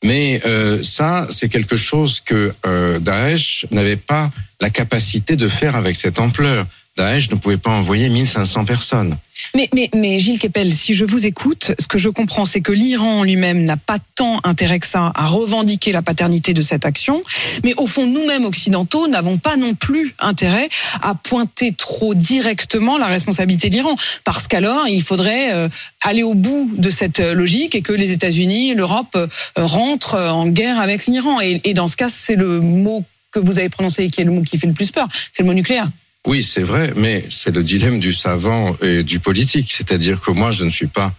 Mais 0.02 0.40
euh, 0.46 0.82
ça, 0.82 1.26
c'est 1.30 1.48
quelque 1.48 1.76
chose 1.76 2.20
que 2.20 2.52
euh, 2.66 2.98
Daesh 2.98 3.66
n'avait 3.70 3.96
pas 3.96 4.30
la 4.60 4.70
capacité 4.70 5.36
de 5.36 5.48
faire 5.48 5.76
avec 5.76 5.96
cette 5.96 6.18
ampleur. 6.18 6.66
Daesh 6.96 7.30
ne 7.30 7.36
pouvait 7.36 7.56
pas 7.56 7.70
envoyer 7.70 8.08
1500 8.08 8.64
personnes. 8.64 9.16
Mais, 9.54 9.68
mais, 9.74 9.88
mais 9.94 10.18
Gilles 10.18 10.38
Kepel, 10.38 10.72
si 10.72 10.94
je 10.94 11.04
vous 11.04 11.24
écoute, 11.24 11.72
ce 11.78 11.86
que 11.86 11.98
je 11.98 12.08
comprends, 12.08 12.44
c'est 12.44 12.60
que 12.60 12.72
l'Iran 12.72 13.22
lui-même 13.22 13.64
n'a 13.64 13.76
pas 13.76 13.98
tant 14.16 14.38
intérêt 14.44 14.80
que 14.80 14.86
ça 14.86 15.12
à 15.14 15.26
revendiquer 15.26 15.92
la 15.92 16.02
paternité 16.02 16.52
de 16.52 16.60
cette 16.60 16.84
action, 16.84 17.22
mais 17.64 17.74
au 17.76 17.86
fond, 17.86 18.06
nous-mêmes 18.06 18.44
occidentaux 18.44 19.08
n'avons 19.08 19.38
pas 19.38 19.56
non 19.56 19.74
plus 19.74 20.14
intérêt 20.18 20.68
à 21.00 21.14
pointer 21.14 21.72
trop 21.72 22.14
directement 22.14 22.98
la 22.98 23.06
responsabilité 23.06 23.70
de 23.70 23.76
l'Iran, 23.76 23.94
parce 24.24 24.46
qu'alors 24.46 24.88
il 24.88 25.02
faudrait 25.02 25.54
euh, 25.54 25.68
aller 26.02 26.22
au 26.22 26.34
bout 26.34 26.70
de 26.76 26.90
cette 26.90 27.20
euh, 27.20 27.34
logique 27.34 27.74
et 27.74 27.82
que 27.82 27.92
les 27.92 28.12
États-Unis, 28.12 28.74
l'Europe 28.74 29.16
euh, 29.16 29.26
rentrent 29.56 30.18
en 30.18 30.48
guerre 30.48 30.80
avec 30.80 31.06
l'Iran. 31.06 31.40
Et, 31.40 31.60
et 31.64 31.72
dans 31.72 31.88
ce 31.88 31.96
cas, 31.96 32.08
c'est 32.08 32.36
le 32.36 32.60
mot 32.60 33.04
que 33.30 33.38
vous 33.38 33.58
avez 33.58 33.68
prononcé 33.68 34.04
et 34.04 34.10
qui 34.10 34.20
est 34.20 34.24
le 34.24 34.32
mot 34.32 34.42
qui 34.42 34.58
fait 34.58 34.66
le 34.66 34.72
plus 34.72 34.90
peur, 34.90 35.08
c'est 35.32 35.42
le 35.42 35.46
mot 35.46 35.54
nucléaire. 35.54 35.88
Oui, 36.26 36.42
c'est 36.42 36.62
vrai, 36.62 36.92
mais 36.96 37.24
c'est 37.30 37.54
le 37.54 37.62
dilemme 37.64 37.98
du 37.98 38.12
savant 38.12 38.76
et 38.82 39.02
du 39.02 39.20
politique. 39.20 39.72
C'est-à-dire 39.72 40.20
que 40.20 40.30
moi, 40.30 40.50
je 40.50 40.64
ne 40.64 40.70
suis 40.70 40.86
pas 40.86 41.14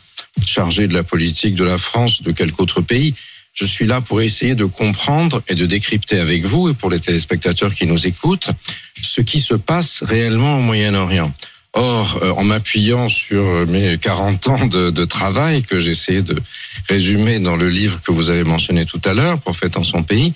chargé 0.45 0.87
de 0.87 0.93
la 0.93 1.03
politique 1.03 1.55
de 1.55 1.63
la 1.63 1.77
France 1.77 2.19
ou 2.19 2.23
de 2.23 2.31
quelque 2.31 2.61
autre 2.61 2.81
pays. 2.81 3.15
Je 3.53 3.65
suis 3.65 3.85
là 3.85 3.99
pour 3.99 4.21
essayer 4.21 4.55
de 4.55 4.65
comprendre 4.65 5.41
et 5.47 5.55
de 5.55 5.65
décrypter 5.65 6.19
avec 6.19 6.45
vous 6.45 6.69
et 6.69 6.73
pour 6.73 6.89
les 6.89 6.99
téléspectateurs 6.99 7.73
qui 7.73 7.85
nous 7.85 8.07
écoutent 8.07 8.51
ce 9.01 9.21
qui 9.21 9.41
se 9.41 9.55
passe 9.55 10.03
réellement 10.03 10.57
au 10.59 10.61
Moyen-Orient. 10.61 11.33
Or, 11.73 12.19
euh, 12.21 12.31
en 12.31 12.43
m'appuyant 12.43 13.07
sur 13.07 13.43
euh, 13.43 13.65
mes 13.65 13.97
40 13.97 14.47
ans 14.49 14.65
de, 14.67 14.89
de 14.89 15.05
travail 15.05 15.63
que 15.63 15.79
j'ai 15.79 15.91
essayé 15.91 16.21
de 16.21 16.35
résumer 16.89 17.39
dans 17.39 17.55
le 17.55 17.69
livre 17.69 18.01
que 18.01 18.11
vous 18.11 18.29
avez 18.29 18.43
mentionné 18.43 18.85
tout 18.85 19.01
à 19.05 19.13
l'heure, 19.13 19.39
Prophète 19.39 19.77
en 19.77 19.83
son 19.83 20.03
pays, 20.03 20.33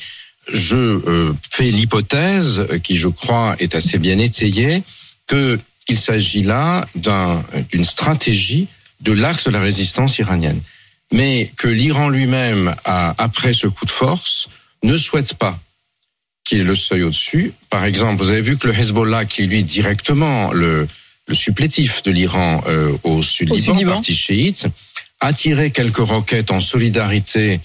je 0.51 0.75
euh, 0.77 1.33
fais 1.51 1.69
l'hypothèse, 1.71 2.67
qui 2.83 2.95
je 2.97 3.07
crois 3.07 3.55
est 3.59 3.75
assez 3.75 3.97
bien 3.97 4.17
étayée, 4.19 4.83
que 5.27 5.59
il 5.87 5.97
s'agit 5.97 6.43
là 6.43 6.87
d'un- 6.95 7.43
d'une 7.69 7.85
stratégie 7.85 8.67
de 9.01 9.11
l'axe 9.11 9.45
de 9.45 9.51
la 9.51 9.59
résistance 9.59 10.17
iranienne, 10.19 10.61
mais 11.11 11.51
que 11.57 11.67
l'Iran 11.67 12.09
lui-même, 12.09 12.75
a, 12.85 13.13
après 13.23 13.53
ce 13.53 13.67
coup 13.67 13.85
de 13.85 13.91
force, 13.91 14.47
ne 14.83 14.97
souhaite 14.97 15.35
pas 15.35 15.59
qu'il 16.43 16.59
y 16.59 16.61
ait 16.61 16.63
le 16.63 16.75
seuil 16.75 17.03
au-dessus. 17.03 17.53
Par 17.69 17.85
exemple, 17.85 18.21
vous 18.23 18.29
avez 18.29 18.41
vu 18.41 18.57
que 18.57 18.67
le 18.67 18.73
Hezbollah, 18.73 19.25
qui 19.25 19.43
est 19.43 19.45
lui 19.45 19.63
directement 19.63 20.51
le, 20.53 20.87
le 21.27 21.35
supplétif 21.35 22.01
de 22.03 22.11
l'Iran 22.11 22.63
euh, 22.67 22.95
au 23.03 23.21
sud-Liban, 23.23 23.73
parti 23.95 24.15
chiite, 24.15 24.67
a 25.19 25.33
tiré 25.33 25.71
quelques 25.71 25.97
roquettes 25.97 26.51
en 26.51 26.59
solidarité 26.59 27.59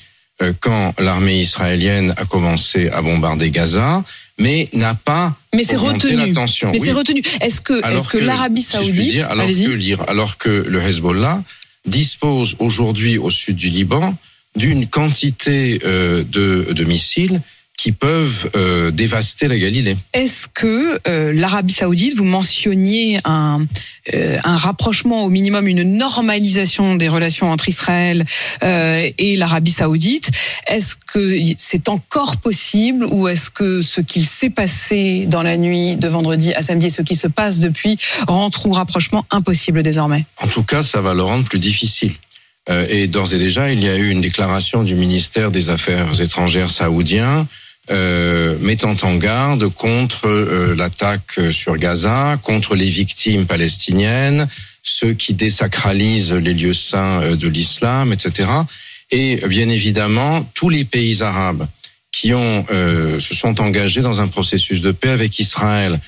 quand 0.60 0.94
l'armée 0.98 1.40
israélienne 1.40 2.14
a 2.16 2.24
commencé 2.24 2.88
à 2.88 3.02
bombarder 3.02 3.50
Gaza, 3.50 4.02
mais 4.38 4.68
n'a 4.72 4.94
pas 4.94 5.36
Mais 5.54 5.64
c'est 5.64 5.76
retenu. 5.76 6.16
Mais 6.16 6.32
Oui. 6.72 6.80
c'est 6.84 6.92
retenu. 6.92 7.22
Est-ce 7.40 7.60
que, 7.60 7.74
est-ce 7.94 8.08
que, 8.08 8.18
l'Arabie 8.18 8.62
si 8.62 8.72
Saoudite, 8.72 9.12
dire, 9.12 9.30
alors 9.30 9.46
que, 9.46 10.10
alors 10.10 10.38
que 10.38 10.64
le 10.66 10.80
Hezbollah 10.82 11.42
dispose 11.86 12.56
aujourd'hui 12.58 13.18
au 13.18 13.30
sud 13.30 13.56
du 13.56 13.68
Liban 13.68 14.14
d'une 14.56 14.86
quantité 14.86 15.80
euh, 15.84 16.24
de, 16.24 16.72
de 16.72 16.84
missiles 16.84 17.40
qui 17.80 17.92
peuvent 17.92 18.50
euh, 18.56 18.90
dévaster 18.90 19.48
la 19.48 19.56
Galilée. 19.56 19.96
Est-ce 20.12 20.48
que 20.52 21.00
euh, 21.08 21.32
l'Arabie 21.32 21.72
Saoudite, 21.72 22.14
vous 22.14 22.24
mentionniez 22.26 23.20
un, 23.24 23.64
euh, 24.12 24.38
un 24.44 24.56
rapprochement 24.56 25.24
au 25.24 25.30
minimum, 25.30 25.66
une 25.66 25.96
normalisation 25.96 26.96
des 26.96 27.08
relations 27.08 27.50
entre 27.50 27.70
Israël 27.70 28.26
et 28.60 29.36
l'Arabie 29.36 29.70
Saoudite, 29.70 30.30
est-ce 30.66 30.94
que 30.94 31.38
c'est 31.56 31.88
encore 31.88 32.36
possible 32.36 33.06
ou 33.06 33.28
est-ce 33.28 33.48
que 33.48 33.80
ce 33.80 34.02
qu'il 34.02 34.26
s'est 34.26 34.50
passé 34.50 35.24
dans 35.26 35.42
la 35.42 35.56
nuit 35.56 35.96
de 35.96 36.08
vendredi 36.08 36.52
à 36.52 36.60
samedi 36.60 36.86
et 36.86 36.90
ce 36.90 37.00
qui 37.00 37.16
se 37.16 37.28
passe 37.28 37.60
depuis 37.60 37.96
rend 38.28 38.50
tout 38.50 38.72
rapprochement 38.72 39.24
impossible 39.30 39.82
désormais? 39.82 40.26
En 40.36 40.48
tout 40.48 40.64
cas, 40.64 40.82
ça 40.82 41.00
va 41.00 41.14
le 41.14 41.22
rendre 41.22 41.44
plus 41.44 41.58
difficile. 41.58 42.12
Et 42.90 43.06
d'ores 43.06 43.32
et 43.32 43.38
déjà, 43.38 43.72
il 43.72 43.82
y 43.82 43.88
a 43.88 43.96
eu 43.96 44.10
une 44.10 44.20
déclaration 44.20 44.82
du 44.84 44.94
ministère 44.94 45.50
des 45.50 45.70
Affaires 45.70 46.20
étrangères 46.20 46.70
saoudien 46.70 47.48
euh, 47.90 48.56
mettant 48.60 48.96
en 49.02 49.16
garde 49.16 49.68
contre 49.68 50.28
euh, 50.28 50.74
l'attaque 50.76 51.40
sur 51.50 51.76
Gaza, 51.76 52.38
contre 52.42 52.74
les 52.74 52.88
victimes 52.88 53.46
palestiniennes, 53.46 54.48
ceux 54.82 55.14
qui 55.14 55.34
désacralisent 55.34 56.32
les 56.32 56.54
lieux 56.54 56.74
saints 56.74 57.22
euh, 57.22 57.36
de 57.36 57.48
l'islam, 57.48 58.12
etc. 58.12 58.48
Et 59.10 59.36
bien 59.48 59.68
évidemment, 59.68 60.48
tous 60.54 60.68
les 60.68 60.84
pays 60.84 61.22
arabes 61.22 61.66
qui 62.12 62.34
ont 62.34 62.66
euh, 62.70 63.18
se 63.18 63.34
sont 63.34 63.60
engagés 63.60 64.02
dans 64.02 64.20
un 64.20 64.28
processus 64.28 64.82
de 64.82 64.92
paix 64.92 65.10
avec 65.10 65.38
Israël, 65.38 66.00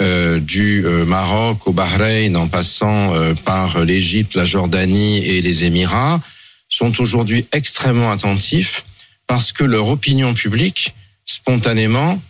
euh, 0.00 0.38
du 0.38 0.84
euh, 0.86 1.04
Maroc 1.04 1.66
au 1.66 1.72
Bahreïn, 1.72 2.36
en 2.36 2.48
passant 2.48 3.12
par 3.44 3.84
l'Égypte, 3.84 4.34
la 4.34 4.44
Jordanie 4.44 5.18
et 5.18 5.42
les 5.42 5.64
Émirats, 5.64 6.20
sont 6.68 7.00
aujourd'hui 7.00 7.46
extrêmement 7.52 8.10
attentifs 8.10 8.84
parce 9.26 9.52
que 9.52 9.64
leur 9.64 9.88
opinion 9.90 10.34
publique 10.34 10.94
spontanément 11.28 12.20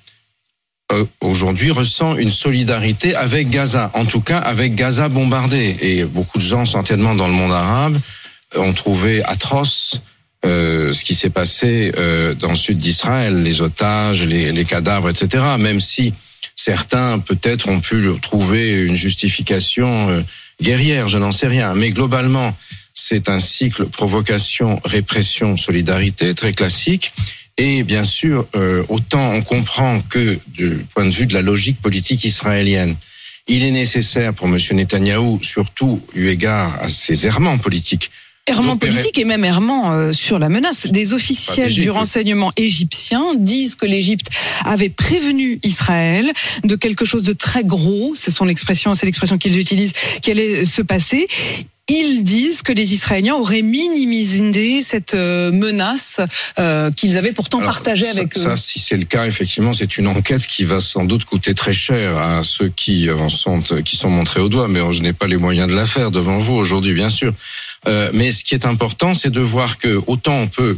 euh, 0.93 1.05
aujourd'hui 1.21 1.71
ressent 1.71 2.17
une 2.17 2.31
solidarité 2.31 3.15
avec 3.15 3.51
Gaza, 3.51 3.91
en 3.95 4.05
tout 4.05 4.23
cas 4.23 4.39
avec 4.39 4.75
Gaza 4.75 5.09
bombardé. 5.09 5.77
Et 5.81 6.05
beaucoup 6.05 6.39
de 6.39 6.43
gens, 6.43 6.65
certainement 6.65 7.15
dans 7.15 7.29
le 7.29 7.35
monde 7.35 7.53
arabe, 7.53 7.99
ont 8.57 8.73
trouvé 8.73 9.23
atroce 9.25 10.01
euh, 10.45 10.93
ce 10.93 11.05
qui 11.05 11.15
s'est 11.15 11.31
passé 11.31 11.93
euh, 11.99 12.33
dans 12.35 12.51
le 12.51 12.57
sud 12.57 12.79
d'Israël, 12.79 13.43
les 13.43 13.61
otages, 13.61 14.25
les, 14.25 14.53
les 14.53 14.65
cadavres, 14.65 15.11
etc. 15.11 15.45
Même 15.59 15.81
si 15.81 16.15
certains 16.55 17.19
peut-être 17.19 17.69
ont 17.69 17.81
pu 17.81 18.07
trouver 18.23 18.85
une 18.85 18.95
justification 18.95 20.09
euh, 20.11 20.23
guerrière, 20.63 21.09
je 21.09 21.19
n'en 21.19 21.33
sais 21.33 21.49
rien. 21.49 21.75
Mais 21.75 21.91
globalement, 21.91 22.57
c'est 22.95 23.29
un 23.29 23.41
cycle 23.41 23.87
provocation, 23.87 24.81
répression, 24.85 25.57
solidarité 25.57 26.35
très 26.35 26.53
classique. 26.53 27.13
Et 27.59 27.83
bien 27.83 28.05
sûr, 28.05 28.47
euh, 28.55 28.85
autant 28.89 29.33
on 29.33 29.43
comprend 29.43 30.01
que 30.01 30.39
du 30.47 30.87
point 30.95 31.05
de 31.05 31.11
vue 31.11 31.27
de 31.27 31.35
la 31.35 31.43
logique 31.43 31.81
politique 31.81 32.25
israélienne, 32.25 32.95
il 33.49 33.65
est 33.65 33.73
nécessaire 33.73 34.33
pour 34.33 34.47
M. 34.47 34.57
Netanyahou, 34.73 35.41
surtout 35.43 36.01
eu 36.15 36.29
égard 36.29 36.79
à 36.81 36.89
ses 36.89 37.27
errements 37.27 37.59
politiques, 37.59 38.11
Errement 38.49 38.79
politique 38.79 39.19
et 39.19 39.25
même 39.25 39.45
errement 39.45 39.93
euh, 39.93 40.13
sur 40.13 40.39
la 40.39 40.49
menace. 40.49 40.87
Des 40.87 41.13
officiels 41.13 41.71
du 41.71 41.91
renseignement 41.91 42.51
égyptien 42.57 43.35
disent 43.35 43.75
que 43.75 43.85
l'Égypte 43.85 44.31
avait 44.65 44.89
prévenu 44.89 45.61
Israël 45.63 46.33
de 46.65 46.75
quelque 46.75 47.05
chose 47.05 47.25
de 47.25 47.35
très 47.35 47.63
gros, 47.63 48.15
c'est 48.15 48.31
son 48.31 48.49
expression, 48.49 48.95
c'est 48.95 49.05
l'expression 49.05 49.37
qu'ils 49.37 49.59
utilisent, 49.59 49.93
qui 50.23 50.31
allait 50.31 50.65
se 50.65 50.81
passer. 50.81 51.29
Ils 51.91 52.23
disent 52.23 52.61
que 52.61 52.73
les 52.73 52.93
Israéliens 52.93 53.35
auraient 53.35 53.63
minimisé 53.63 54.83
cette 54.83 55.15
euh, 55.15 55.51
menace 55.51 56.21
euh, 56.59 56.91
qu'ils 56.91 57.17
avaient 57.17 57.33
pourtant 57.33 57.61
Alors, 57.61 57.73
partagée 57.73 58.05
ça, 58.05 58.11
avec 58.11 58.37
eux. 58.37 58.43
Ça, 58.43 58.57
si 58.57 58.79
c'est 58.79 58.97
le 58.97 59.05
cas, 59.05 59.27
effectivement, 59.27 59.73
c'est 59.73 59.97
une 59.97 60.07
enquête 60.07 60.47
qui 60.47 60.65
va 60.65 60.81
sans 60.81 61.05
doute 61.05 61.25
coûter 61.25 61.55
très 61.55 61.73
cher 61.73 62.17
à 62.19 62.43
ceux 62.43 62.69
qui 62.69 63.11
en 63.11 63.31
sont 63.31 63.63
qui 63.85 63.97
sont 63.97 64.11
montrés 64.11 64.41
au 64.41 64.51
doigt. 64.51 64.69
Mais 64.69 64.81
je 64.93 65.03
n'ai 65.03 65.15
pas 65.15 65.27
les 65.27 65.39
moyens 65.39 65.67
de 65.67 65.75
la 65.75 65.87
faire 65.87 66.11
devant 66.11 66.37
vous 66.37 66.55
aujourd'hui, 66.55 66.93
bien 66.93 67.09
sûr. 67.09 67.33
Euh, 67.87 68.11
mais 68.13 68.33
ce 68.33 68.45
qui 68.45 68.55
est 68.55 68.67
important, 68.67 69.15
c'est 69.15 69.31
de 69.31 69.41
voir 69.41 69.79
que 69.79 69.99
autant 70.07 70.41
on 70.41 70.49
peut, 70.49 70.77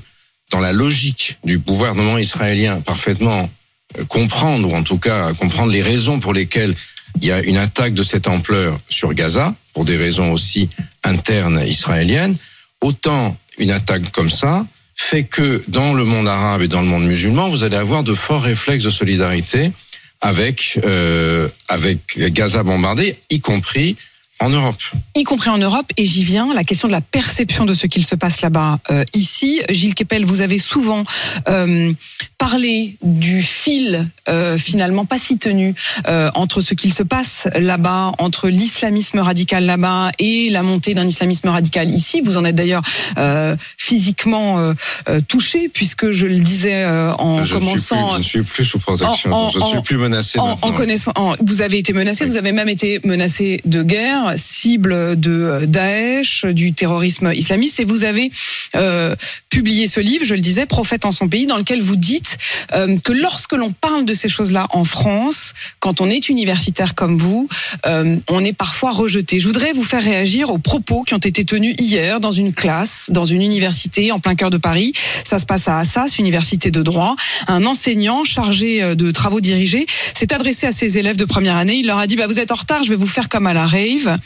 dans 0.52 0.60
la 0.60 0.72
logique 0.72 1.38
du 1.42 1.58
gouvernement 1.58 2.18
israélien, 2.18 2.80
parfaitement 2.80 3.50
euh, 3.98 4.04
comprendre 4.04 4.70
ou 4.70 4.76
en 4.76 4.84
tout 4.84 4.98
cas 4.98 5.32
comprendre 5.34 5.72
les 5.72 5.82
raisons 5.82 6.20
pour 6.20 6.34
lesquelles 6.34 6.76
il 7.20 7.26
y 7.26 7.32
a 7.32 7.42
une 7.42 7.56
attaque 7.56 7.94
de 7.94 8.04
cette 8.04 8.28
ampleur 8.28 8.78
sur 8.88 9.12
Gaza, 9.14 9.54
pour 9.74 9.84
des 9.84 9.96
raisons 9.96 10.30
aussi 10.30 10.68
internes 11.04 11.62
israéliennes, 11.66 12.36
autant 12.80 13.36
une 13.58 13.70
attaque 13.70 14.10
comme 14.12 14.30
ça 14.30 14.66
fait 15.00 15.24
que 15.24 15.64
dans 15.66 15.94
le 15.94 16.04
monde 16.04 16.28
arabe 16.28 16.62
et 16.62 16.68
dans 16.68 16.82
le 16.82 16.86
monde 16.86 17.04
musulman, 17.04 17.48
vous 17.48 17.64
allez 17.64 17.76
avoir 17.76 18.04
de 18.04 18.14
forts 18.14 18.42
réflexes 18.42 18.84
de 18.84 18.90
solidarité 18.90 19.72
avec 20.20 20.78
euh, 20.84 21.48
avec 21.68 22.18
Gaza 22.32 22.62
bombardé, 22.62 23.16
y 23.30 23.40
compris 23.40 23.96
en 24.40 24.50
Europe. 24.50 24.80
y 25.14 25.24
compris 25.24 25.50
en 25.50 25.58
Europe, 25.58 25.90
et 25.96 26.06
j'y 26.06 26.24
viens, 26.24 26.54
la 26.54 26.64
question 26.64 26.88
de 26.88 26.92
la 26.92 27.02
perception 27.02 27.66
de 27.66 27.74
ce 27.74 27.86
qu'il 27.86 28.06
se 28.06 28.14
passe 28.14 28.40
là-bas. 28.40 28.78
Euh, 28.90 29.04
ici, 29.12 29.60
Gilles 29.68 29.94
Kepel, 29.94 30.24
vous 30.24 30.40
avez 30.40 30.58
souvent 30.58 31.04
euh, 31.48 31.92
parlé 32.40 32.96
du 33.02 33.42
fil 33.42 34.08
euh, 34.30 34.56
finalement 34.56 35.04
pas 35.04 35.18
si 35.18 35.36
tenu 35.36 35.74
euh, 36.08 36.30
entre 36.34 36.62
ce 36.62 36.72
qu'il 36.72 36.92
se 36.94 37.02
passe 37.02 37.46
là-bas, 37.54 38.12
entre 38.18 38.48
l'islamisme 38.48 39.18
radical 39.18 39.66
là-bas 39.66 40.10
et 40.18 40.48
la 40.48 40.62
montée 40.62 40.94
d'un 40.94 41.06
islamisme 41.06 41.48
radical 41.48 41.90
ici. 41.94 42.22
Vous 42.24 42.38
en 42.38 42.46
êtes 42.46 42.54
d'ailleurs 42.56 42.80
euh, 43.18 43.56
physiquement 43.76 44.58
euh, 44.58 44.72
euh, 45.10 45.20
touché, 45.20 45.68
puisque 45.68 46.12
je 46.12 46.24
le 46.26 46.38
disais 46.40 46.82
euh, 46.84 47.12
en 47.16 47.44
je, 47.44 47.56
ne 47.56 47.60
suis 47.60 47.66
commençant... 47.72 48.06
plus, 48.06 48.12
je 48.14 48.18
ne 48.18 48.22
suis 48.22 48.42
plus 48.42 48.64
sous 48.64 48.78
protection, 48.78 49.30
En- 49.32 49.44
en- 49.46 49.50
je 49.50 49.58
ne 49.58 49.64
suis 49.64 49.82
plus 49.82 49.98
menacé. 49.98 50.38
En, 50.38 50.58
en 50.62 50.72
connaissant, 50.72 51.12
vous 51.44 51.60
avez 51.60 51.76
été 51.76 51.92
menacé, 51.92 52.24
Oui. 52.24 52.30
vous 52.30 52.36
avez 52.38 52.52
même 52.52 52.70
été 52.70 53.00
menacé 53.04 53.60
de 53.66 53.82
guerre, 53.82 54.32
cible 54.38 55.20
de 55.20 55.66
Daesh, 55.68 56.46
du 56.46 56.72
terrorisme 56.72 57.32
islamiste, 57.34 57.80
et 57.80 57.84
vous 57.84 58.04
avez 58.04 58.30
euh, 58.76 59.14
publié 59.50 59.86
ce 59.88 60.00
livre, 60.00 60.24
je 60.24 60.34
le 60.34 60.40
disais, 60.40 60.64
Prophète 60.64 61.04
en 61.04 61.12
son 61.12 61.28
pays, 61.28 61.44
dans 61.44 61.58
lequel 61.58 61.82
vous 61.82 61.96
dites 61.96 62.29
euh, 62.72 62.96
que 62.98 63.12
lorsque 63.12 63.52
l'on 63.52 63.70
parle 63.70 64.04
de 64.04 64.14
ces 64.14 64.28
choses-là 64.28 64.66
en 64.70 64.84
France, 64.84 65.54
quand 65.78 66.00
on 66.00 66.08
est 66.08 66.28
universitaire 66.28 66.94
comme 66.94 67.16
vous, 67.16 67.48
euh, 67.86 68.16
on 68.28 68.44
est 68.44 68.52
parfois 68.52 68.90
rejeté. 68.90 69.38
Je 69.38 69.46
voudrais 69.46 69.72
vous 69.72 69.84
faire 69.84 70.02
réagir 70.02 70.50
aux 70.50 70.58
propos 70.58 71.02
qui 71.02 71.14
ont 71.14 71.18
été 71.18 71.44
tenus 71.44 71.74
hier 71.78 72.20
dans 72.20 72.30
une 72.30 72.52
classe, 72.52 73.10
dans 73.10 73.24
une 73.24 73.42
université 73.42 74.12
en 74.12 74.18
plein 74.18 74.34
cœur 74.34 74.50
de 74.50 74.58
Paris. 74.58 74.92
Ça 75.24 75.38
se 75.38 75.46
passe 75.46 75.68
à 75.68 75.78
Assas, 75.78 76.18
université 76.18 76.70
de 76.70 76.82
droit. 76.82 77.16
Un 77.48 77.64
enseignant 77.66 78.24
chargé 78.24 78.82
euh, 78.82 78.94
de 78.94 79.10
travaux 79.10 79.40
dirigés 79.40 79.86
s'est 80.14 80.32
adressé 80.32 80.66
à 80.66 80.72
ses 80.72 80.98
élèves 80.98 81.16
de 81.16 81.24
première 81.24 81.56
année. 81.56 81.76
Il 81.76 81.86
leur 81.86 81.98
a 81.98 82.06
dit 82.06 82.16
bah, 82.16 82.26
Vous 82.26 82.38
êtes 82.38 82.52
en 82.52 82.56
retard, 82.56 82.84
je 82.84 82.90
vais 82.90 82.96
vous 82.96 83.06
faire 83.06 83.28
comme 83.28 83.46
à 83.46 83.54
la 83.54 83.66
rave. 83.66 84.18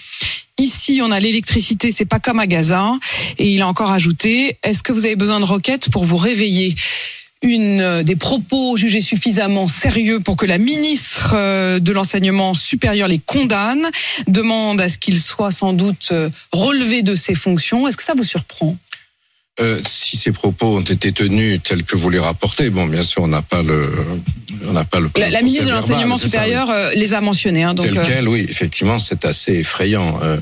Ici, 0.58 1.00
on 1.02 1.10
a 1.10 1.18
l'électricité, 1.18 1.90
c'est 1.90 2.04
pas 2.04 2.20
comme 2.20 2.38
à 2.38 2.46
Gaza. 2.46 2.92
Et 3.38 3.50
il 3.50 3.60
a 3.62 3.66
encore 3.66 3.90
ajouté 3.90 4.56
Est-ce 4.62 4.82
que 4.82 4.92
vous 4.92 5.04
avez 5.04 5.16
besoin 5.16 5.40
de 5.40 5.44
roquettes 5.44 5.90
pour 5.90 6.04
vous 6.04 6.16
réveiller? 6.16 6.74
Une 7.44 7.80
euh, 7.80 8.02
des 8.02 8.16
propos 8.16 8.76
jugés 8.76 9.00
suffisamment 9.00 9.68
sérieux 9.68 10.20
pour 10.20 10.36
que 10.36 10.46
la 10.46 10.58
ministre 10.58 11.34
euh, 11.36 11.78
de 11.78 11.92
l'enseignement 11.92 12.54
supérieur 12.54 13.08
les 13.08 13.18
condamne, 13.18 13.86
demande 14.26 14.80
à 14.80 14.88
ce 14.88 14.98
qu'il 14.98 15.20
soit 15.20 15.50
sans 15.50 15.72
doute 15.72 16.08
euh, 16.12 16.30
relevé 16.52 17.02
de 17.02 17.14
ses 17.14 17.34
fonctions. 17.34 17.86
Est-ce 17.86 17.96
que 17.96 18.02
ça 18.02 18.14
vous 18.16 18.24
surprend? 18.24 18.76
Euh, 19.60 19.80
si 19.86 20.16
ces 20.16 20.32
propos 20.32 20.78
ont 20.78 20.80
été 20.80 21.12
tenus 21.12 21.60
tels 21.62 21.84
que 21.84 21.94
vous 21.94 22.10
les 22.10 22.18
rapportez, 22.18 22.70
bon, 22.70 22.86
bien 22.86 23.04
sûr, 23.04 23.22
on 23.22 23.28
n'a 23.28 23.42
pas 23.42 23.62
le, 23.62 23.88
on 24.66 24.72
n'a 24.72 24.84
pas 24.84 24.98
le. 24.98 25.08
La, 25.16 25.42
ministre 25.42 25.66
de 25.66 25.70
l'enseignement 25.70 26.16
c'est 26.16 26.28
ça, 26.28 26.40
oui. 26.40 26.50
supérieur 26.50 26.90
les 26.96 27.14
a 27.14 27.20
mentionnés. 27.20 27.62
Hein, 27.62 27.74
donc, 27.74 27.86
tel 27.92 28.02
quel, 28.04 28.28
oui, 28.28 28.44
effectivement, 28.48 28.98
c'est 28.98 29.24
assez 29.24 29.52
effrayant. 29.52 30.18
Euh, 30.24 30.38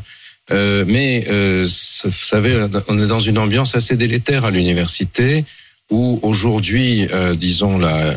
euh, 0.51 0.85
mais 0.89 1.25
vous 1.29 2.11
savez, 2.11 2.67
on 2.89 2.99
est 2.99 3.07
dans 3.07 3.21
une 3.21 3.39
ambiance 3.39 3.75
assez 3.75 3.97
délétère 3.97 4.47
à 4.47 4.51
l'université 4.51 5.45
où 5.93 6.19
aujourd'hui, 6.23 7.07
euh, 7.13 7.35
disons, 7.35 7.79
la, 7.79 8.15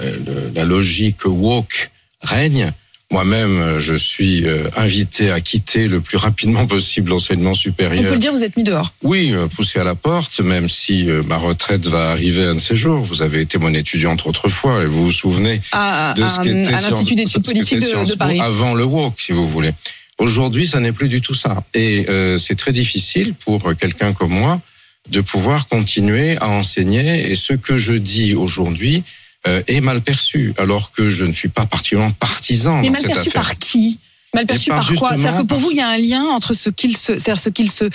la 0.56 0.64
logique 0.64 1.26
woke 1.26 1.92
règne. 2.22 2.72
Moi-même, 3.12 3.60
euh, 3.60 3.80
je 3.80 3.94
suis 3.94 4.48
euh, 4.48 4.68
invité 4.78 5.30
à 5.30 5.40
quitter 5.40 5.88
le 5.88 6.02
plus 6.02 6.18
rapidement 6.18 6.66
possible 6.66 7.12
l'enseignement 7.12 7.52
on 7.52 7.54
peut 7.54 7.60
supérieur. 7.60 8.12
le 8.12 8.18
dire, 8.18 8.32
vous 8.32 8.44
êtes 8.44 8.58
mis 8.58 8.64
dehors. 8.64 8.94
Oui, 9.04 9.32
euh, 9.32 9.48
poussé 9.48 9.80
à 9.80 9.84
la 9.84 9.94
porte, 9.94 10.40
même 10.40 10.68
si 10.70 11.06
ma 11.28 11.38
retraite 11.38 11.86
va 11.86 12.10
arriver 12.10 12.46
un 12.46 12.56
de 12.56 12.60
ces 12.60 12.76
jours. 12.76 13.02
Vous 13.02 13.22
avez 13.22 13.42
été 13.42 13.60
mon 13.60 13.74
étudiante 13.74 14.26
autrefois 14.26 14.82
et 14.82 14.86
vous 14.86 15.06
vous 15.06 15.12
souvenez 15.12 15.62
À, 15.72 16.14
de 16.18 16.26
ce 16.28 16.40
qu'était 16.40 16.72
l'Institut 16.72 17.16
d'études 17.16 17.46
politiques 17.46 17.80
de, 17.80 18.10
de 18.12 18.16
Paris. 18.16 18.40
Avant 18.42 18.74
le 18.74 18.86
woke, 18.86 19.20
si 19.20 19.34
vous 19.34 19.48
voulez. 19.48 19.72
Aujourd'hui, 20.18 20.66
ça 20.66 20.80
n'est 20.80 20.94
plus 20.94 21.10
du 21.10 21.22
tout 21.22 21.36
ça. 21.36 21.64
Et 21.74 22.06
euh, 22.10 22.40
c'est 22.40 22.56
très 22.56 22.72
difficile 22.72 23.34
pour 23.34 23.76
quelqu'un 23.76 24.14
comme 24.14 24.32
moi 24.32 24.62
de 25.08 25.22
pouvoir 25.22 25.68
continuer 25.68 26.38
à 26.38 26.50
enseigner. 26.50 27.30
Et 27.30 27.36
ce 27.36 27.54
que 27.54 27.78
je 27.78 27.94
dis 27.94 28.34
aujourd'hui 28.34 29.04
euh, 29.48 29.62
est 29.68 29.82
mal 29.82 30.02
perçu, 30.02 30.54
alors 30.58 30.92
que 30.92 31.10
je 31.10 31.26
ne 31.26 31.32
suis 31.32 31.50
pas 31.50 31.66
particulièrement 31.66 32.12
partisan 32.12 32.82
Mais 32.82 32.88
dans 32.88 32.94
mal 32.94 33.02
cette 33.02 33.12
perçu 33.12 33.30
affaire. 33.30 33.42
par 33.42 33.58
qui? 33.58 34.00
Mal 34.34 34.46
perçu 34.46 34.70
par 34.70 34.80
par 34.80 34.98
quoi? 34.98 35.10
C'est-à-dire 35.16 35.38
que 35.42 35.46
pour 35.46 35.60
vous, 35.60 35.72
il 35.72 35.78
y 35.78 35.82
a 35.82 35.90
un 35.90 35.98
lien 35.98 36.24
entre 36.24 36.54
ce 36.54 36.70
qu'il 36.70 36.98
se, 36.98 37.14
c'est-à-dire 37.18 37.42
ce 37.42 37.50
qu'il 37.50 37.72
se, 37.72 37.90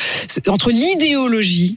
entre 0.46 0.70
l'idéologie 0.70 1.76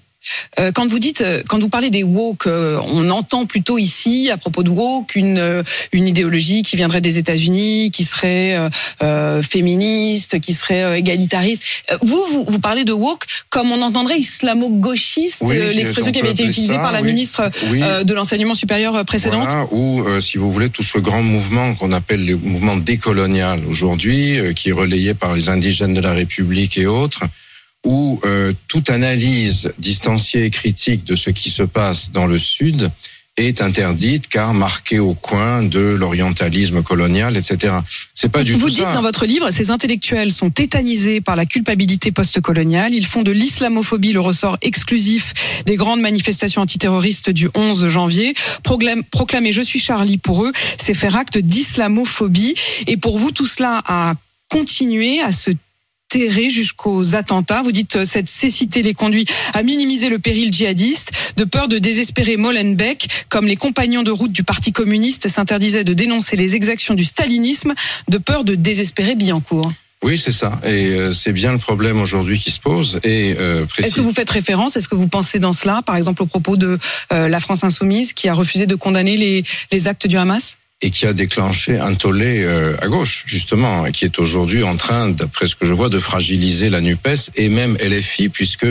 Euh, 0.60 0.72
quand 0.72 0.88
vous 0.88 1.00
dites, 1.00 1.22
euh, 1.22 1.44
quand 1.48 1.60
vous 1.60 1.70
parlez 1.70 1.90
des 1.90 2.04
woke, 2.04 2.48
euh, 2.48 2.80
on 2.94 3.10
entend 3.10 3.46
plutôt 3.46 3.78
ici, 3.78 4.30
à 4.32 4.38
propos 4.38 4.64
de 4.64 4.70
woke, 4.70 5.16
une, 5.16 5.64
une 5.92 6.08
idéologie 6.08 6.62
qui 6.62 6.76
viendrait 6.76 7.02
des 7.02 7.18
États-Unis, 7.18 7.92
qui 7.92 8.04
serait 8.04 8.58
euh, 9.02 9.42
féministe, 9.42 10.40
qui 10.40 10.54
serait 10.54 11.00
égalitariste. 11.00 11.64
Vous, 12.02 12.24
vous, 12.30 12.46
vous 12.48 12.60
parlez 12.60 12.84
de 12.86 12.94
woke 12.94 13.26
comme 13.50 13.72
on 13.72 13.82
entendrait 13.82 14.20
islamo-gauchiste, 14.20 15.38
Oui, 15.42 15.58
l'expression 15.76 16.10
on 16.10 16.14
qui 16.14 16.20
avait 16.20 16.32
été 16.32 16.44
utilisée 16.44 16.76
ça, 16.76 16.80
par 16.80 16.92
la 16.92 17.02
oui. 17.02 17.08
ministre 17.08 17.50
Oui. 17.72 17.82
euh, 17.84 18.04
de 18.04 18.14
l'enseignement 18.14 18.54
supérieur 18.54 19.04
précédente. 19.06 19.50
Voilà, 19.50 19.68
ou 19.72 20.02
euh, 20.04 20.20
si 20.20 20.38
vous 20.38 20.52
voulez 20.52 20.70
tout 20.70 20.84
ce 20.84 20.98
grand 20.98 21.24
mouvement 21.24 21.76
qu'on 21.76 21.92
appelle 21.92 22.26
le 22.26 22.38
mouvement 22.38 22.76
décolonial 22.78 23.60
aujourd'hui, 23.68 24.40
euh, 24.40 24.54
qui 24.54 24.70
est 24.70 24.74
relayé 24.74 25.14
par 25.14 25.36
les 25.36 25.50
indigènes 25.50 25.94
de 25.94 26.02
la 26.02 26.14
République 26.14 26.78
et 26.78 26.86
autres, 26.88 27.22
où 27.86 28.20
euh, 28.26 28.54
toute 28.68 28.90
analyse 28.90 29.72
distanciée 29.78 30.46
et 30.46 30.50
critique 30.50 31.04
de 31.04 31.16
ce 31.16 31.30
qui 31.30 31.50
se 31.50 31.64
passe 31.64 32.12
dans 32.12 32.26
le 32.26 32.38
Sud 32.38 32.92
est 33.36 33.64
interdite 33.64 34.28
car 34.28 34.54
marquée 34.54 35.00
au 35.00 35.16
coin 35.16 35.64
de 35.64 35.80
l'orientalisme 35.80 36.84
colonial, 36.84 37.36
etc. 37.36 37.74
C'est 38.14 38.30
pas 38.30 38.44
du 38.44 38.54
Vous 38.54 38.60
tout 38.60 38.70
dites 38.70 38.84
ça. 38.84 38.94
dans 38.94 39.02
votre 39.02 39.26
livre, 39.26 39.50
ces 39.50 39.72
intellectuels 39.72 40.32
sont 40.32 40.52
tétanisés 40.52 41.20
par 41.20 41.36
la 41.36 41.48
culpabilité 41.48 42.12
post-coloniale. 42.12 42.94
Ils 42.94 43.08
font 43.08 43.24
de 43.24 43.32
l'islamophobie 43.32 44.14
le 44.14 44.20
ressort 44.20 44.58
exclusif 44.62 45.34
des 45.66 45.78
grandes 45.78 46.00
manifestations 46.02 46.62
antiterroristes 46.62 47.32
du 47.32 47.50
11 47.56 47.88
janvier. 47.88 48.36
Proclame- 48.64 49.02
Proclamer 49.10 49.52
je 49.52 49.64
suis 49.64 49.80
Charlie 49.80 50.20
pour 50.20 50.46
eux, 50.46 50.52
c'est 50.80 50.94
faire 50.94 51.16
acte 51.18 51.40
d'islamophobie. 51.40 52.54
Et 52.86 52.98
pour 52.98 53.18
vous, 53.18 53.32
tout 53.32 53.48
cela 53.48 53.82
a 53.88 54.14
continué 54.50 55.20
à 55.22 55.32
se 55.32 55.50
jusqu'aux 56.50 57.16
attentats. 57.16 57.62
Vous 57.62 57.72
dites 57.72 57.98
euh, 57.98 58.06
cette 58.06 58.30
cécité 58.30 58.82
les 58.82 58.94
conduit 58.94 59.26
à 59.54 59.64
minimiser 59.64 60.10
le 60.10 60.20
péril 60.20 60.54
djihadiste, 60.54 61.12
de 61.38 61.44
peur 61.44 61.68
de 61.68 61.78
désespérer 61.78 62.38
Molenbeek, 62.38 63.26
comme 63.30 63.48
les 63.48 63.56
compagnons 63.56 64.04
de 64.04 64.12
route 64.12 64.32
du 64.32 64.44
Parti 64.44 64.72
communiste 64.72 65.28
s'interdisaient 65.28 65.84
de 65.84 65.94
dénoncer 65.94 66.36
les 66.36 66.56
exactions 66.56 66.94
du 66.94 67.04
stalinisme, 67.04 67.74
de 68.10 68.18
peur 68.18 68.44
de 68.44 68.56
désespérer 68.56 69.16
Billancourt. 69.16 69.72
Oui, 70.04 70.18
c'est 70.18 70.34
ça. 70.34 70.60
Et 70.66 70.92
euh, 70.92 71.14
c'est 71.14 71.32
bien 71.32 71.54
le 71.54 71.58
problème 71.58 72.00
aujourd'hui 72.02 72.38
qui 72.38 72.52
se 72.52 72.60
pose. 72.60 73.00
Et 73.04 73.36
euh, 73.40 73.66
Est-ce 73.78 73.96
que 73.96 74.02
vous 74.02 74.14
faites 74.14 74.30
référence? 74.30 74.76
Est-ce 74.76 74.90
que 74.90 74.96
vous 74.96 75.08
pensez 75.08 75.40
dans 75.40 75.54
cela, 75.54 75.82
par 75.82 75.96
exemple 75.96 76.22
au 76.22 76.26
propos 76.26 76.58
de 76.58 76.78
euh, 77.14 77.30
la 77.30 77.40
France 77.40 77.64
insoumise 77.64 78.12
qui 78.12 78.28
a 78.28 78.34
refusé 78.34 78.66
de 78.68 78.76
condamner 78.76 79.16
les, 79.16 79.44
les 79.72 79.88
actes 79.88 80.06
du 80.06 80.18
Hamas? 80.18 80.58
Et 80.86 80.90
qui 80.90 81.06
a 81.08 81.14
déclenché 81.14 81.80
un 81.80 81.94
tollé 81.96 82.44
euh, 82.44 82.76
à 82.82 82.88
gauche, 82.88 83.24
justement, 83.26 83.86
et 83.86 83.94
qui 83.94 84.04
est 84.04 84.20
aujourd'hui 84.20 84.64
en 84.64 84.76
train, 84.76 85.08
d'après 85.10 85.48
ce 85.48 85.56
que 85.56 85.66
je 85.66 85.72
vois, 85.74 85.88
de 85.88 85.98
fragiliser 85.98 86.70
la 86.70 86.82
NUPES 86.82 87.32
et 87.36 87.48
même 87.48 87.78
LFI, 87.78 88.28
puisque 88.28 88.68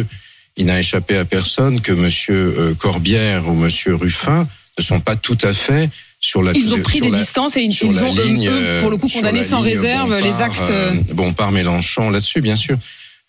il 0.58 0.66
n'a 0.66 0.78
échappé 0.78 1.16
à 1.16 1.24
personne 1.24 1.80
que 1.80 1.90
Monsieur 1.92 2.54
euh, 2.58 2.74
Corbière 2.74 3.48
ou 3.48 3.54
Monsieur 3.54 3.94
Ruffin 3.94 4.46
ne 4.78 4.82
sont 4.84 5.00
pas 5.00 5.16
tout 5.16 5.38
à 5.42 5.54
fait 5.54 5.88
sur 6.20 6.42
la 6.42 6.52
Ils 6.52 6.74
ont 6.74 6.80
pris 6.82 7.00
des 7.00 7.08
la- 7.08 7.18
distances 7.18 7.56
et 7.56 7.62
ils, 7.62 7.72
ils 7.72 8.04
ont 8.04 8.14
eux, 8.14 8.22
ligne, 8.22 8.48
eux, 8.50 8.78
pour 8.82 8.90
le 8.90 8.98
coup 8.98 9.08
condamné 9.08 9.42
sans 9.42 9.60
réserve 9.62 10.14
les 10.20 10.42
actes. 10.42 10.68
euh, 10.68 10.92
Bompard, 11.14 11.50
Mélenchon, 11.50 12.10
là-dessus, 12.10 12.42
bien 12.42 12.56
sûr. 12.56 12.76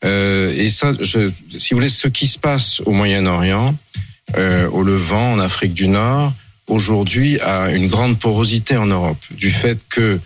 Euh, 0.04 0.54
et 0.58 0.70
ça, 0.70 0.92
je, 1.00 1.32
si 1.58 1.74
vous 1.74 1.78
voulez, 1.80 1.88
ce 1.90 2.10
qui 2.10 2.28
se 2.28 2.38
passe 2.38 2.82
au 2.86 2.92
Moyen-Orient, 2.92 3.74
euh, 4.38 4.68
au 4.72 4.84
Levant, 4.84 5.32
en 5.32 5.40
Afrique 5.40 5.74
du 5.74 5.88
Nord, 5.88 6.34
aujourd'hui 6.68 7.40
a 7.40 7.72
une 7.72 7.88
grande 7.88 8.20
porosité 8.20 8.78
en 8.78 8.86
Europe, 8.86 9.24
du 9.32 9.52
fait 9.52 9.80
que 9.90 10.20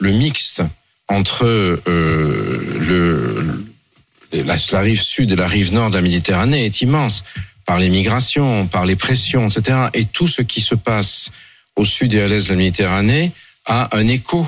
le 0.00 0.10
mixte 0.12 0.62
entre 1.08 1.44
euh, 1.44 1.80
le, 2.78 3.64
la, 4.32 4.56
la 4.72 4.80
rive 4.80 5.00
sud 5.00 5.30
et 5.32 5.36
la 5.36 5.46
rive 5.46 5.72
nord 5.72 5.90
de 5.90 5.96
la 5.96 6.02
Méditerranée 6.02 6.64
est 6.64 6.80
immense, 6.82 7.24
par 7.66 7.78
les 7.78 7.88
migrations, 7.88 8.66
par 8.66 8.86
les 8.86 8.96
pressions, 8.96 9.48
etc. 9.48 9.88
Et 9.94 10.04
tout 10.04 10.28
ce 10.28 10.42
qui 10.42 10.60
se 10.60 10.74
passe 10.74 11.30
au 11.76 11.84
sud 11.84 12.14
et 12.14 12.22
à 12.22 12.28
l'est 12.28 12.46
de 12.46 12.50
la 12.50 12.56
Méditerranée 12.56 13.32
a 13.66 13.96
un 13.96 14.06
écho 14.06 14.46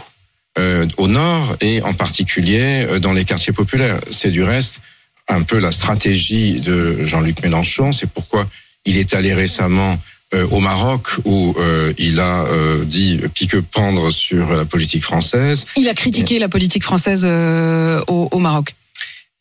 euh, 0.59 0.87
au 0.97 1.09
nord 1.09 1.57
et 1.61 1.83
en 1.83 1.95
particulier 1.95 2.87
euh, 2.89 2.99
dans 2.99 3.13
les 3.13 3.25
quartiers 3.25 3.53
populaires. 3.53 4.01
C'est 4.11 4.31
du 4.31 4.43
reste 4.43 4.81
un 5.29 5.43
peu 5.43 5.59
la 5.59 5.73
stratégie 5.73 6.61
de 6.61 7.05
Jean-Luc 7.05 7.43
Mélenchon. 7.43 7.93
C'est 7.93 8.09
pourquoi 8.09 8.47
il 8.85 8.97
est 8.99 9.15
allé 9.15 9.35
récemment 9.35 9.99
euh, 10.35 10.47
au 10.49 10.61
Maroc 10.61 11.09
où 11.25 11.55
euh, 11.59 11.93
il 11.99 12.19
a 12.19 12.45
euh, 12.45 12.85
dit 12.85 13.21
pique-pendre 13.33 14.11
sur 14.13 14.51
la 14.51 14.65
politique 14.65 15.05
française. 15.05 15.67
Il 15.77 15.89
a 15.89 15.95
critiqué 15.95 16.39
la 16.39 16.49
politique 16.49 16.83
française 16.83 17.23
euh, 17.25 18.01
au, 18.09 18.29
au 18.33 18.39
Maroc. 18.39 18.75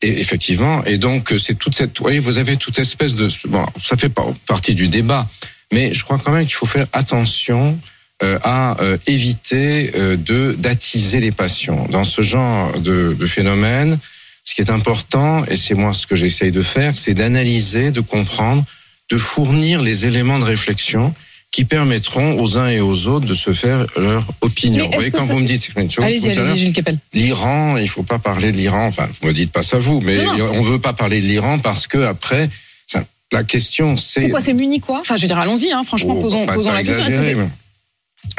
Et 0.02 0.20
effectivement, 0.20 0.84
et 0.84 0.98
donc 0.98 1.34
c'est 1.38 1.58
toute 1.58 1.74
cette, 1.74 1.98
vous 1.98 2.04
voyez, 2.04 2.18
vous 2.18 2.38
avez 2.38 2.56
toute 2.56 2.78
espèce 2.78 3.14
de, 3.14 3.28
bon, 3.48 3.64
ça 3.80 3.96
fait 3.96 4.12
partie 4.46 4.74
du 4.74 4.88
débat, 4.88 5.26
mais 5.72 5.94
je 5.94 6.04
crois 6.04 6.18
quand 6.22 6.32
même 6.32 6.44
qu'il 6.44 6.54
faut 6.54 6.66
faire 6.66 6.86
attention 6.92 7.78
à 8.22 8.76
éviter 9.06 9.92
de 9.92 10.54
d'attiser 10.58 11.20
les 11.20 11.32
passions 11.32 11.86
dans 11.90 12.04
ce 12.04 12.22
genre 12.22 12.78
de, 12.78 13.14
de 13.18 13.26
phénomène. 13.26 13.98
Ce 14.44 14.54
qui 14.54 14.60
est 14.60 14.70
important, 14.70 15.44
et 15.46 15.56
c'est 15.56 15.74
moi 15.74 15.92
ce 15.92 16.06
que 16.06 16.14
j'essaye 16.14 16.52
de 16.52 16.62
faire, 16.62 16.96
c'est 16.96 17.14
d'analyser, 17.14 17.90
de 17.90 18.00
comprendre, 18.00 18.64
de 19.10 19.18
fournir 19.18 19.82
les 19.82 20.06
éléments 20.06 20.38
de 20.38 20.44
réflexion 20.44 21.14
qui 21.52 21.64
permettront 21.64 22.38
aux 22.40 22.58
uns 22.58 22.68
et 22.68 22.80
aux 22.80 23.06
autres 23.06 23.24
de 23.26 23.34
se 23.34 23.52
faire 23.54 23.86
leur 23.96 24.26
opinion. 24.40 24.86
Vous 24.86 24.92
voyez, 24.92 25.10
quand 25.10 25.26
ça- 25.26 25.32
vous 25.32 25.38
me 25.38 25.46
dites. 25.46 25.70
L'Iran, 27.14 27.76
il 27.78 27.88
faut 27.88 28.02
pas 28.02 28.18
parler 28.18 28.52
de 28.52 28.56
l'Iran. 28.58 28.86
Enfin, 28.86 29.08
vous 29.22 29.28
me 29.28 29.32
dites 29.32 29.52
pas 29.52 29.62
ça 29.62 29.78
vous, 29.78 30.00
mais 30.00 30.22
Non, 30.22 30.32
on 30.54 30.60
veut 30.62 30.80
pas 30.80 30.92
parler 30.92 31.20
de 31.20 31.26
l'Iran 31.26 31.58
parce 31.58 31.86
que 31.86 31.98
après, 31.98 32.50
ça- 32.86 33.04
la 33.32 33.44
question 33.44 33.96
c'est. 33.96 34.22
C'est 34.22 34.28
quoi 34.30 34.40
C'est 34.40 34.52
Munich 34.52 34.82
quoi? 34.82 35.00
Enfin, 35.00 35.16
je 35.16 35.22
veux 35.22 35.28
dire, 35.28 35.38
allons-y, 35.38 35.70
hein, 35.72 35.82
franchement, 35.84 36.14
Oh, 36.18 36.20
posons, 36.22 36.46
posons 36.46 36.72
la 36.72 36.82
question. 36.82 37.50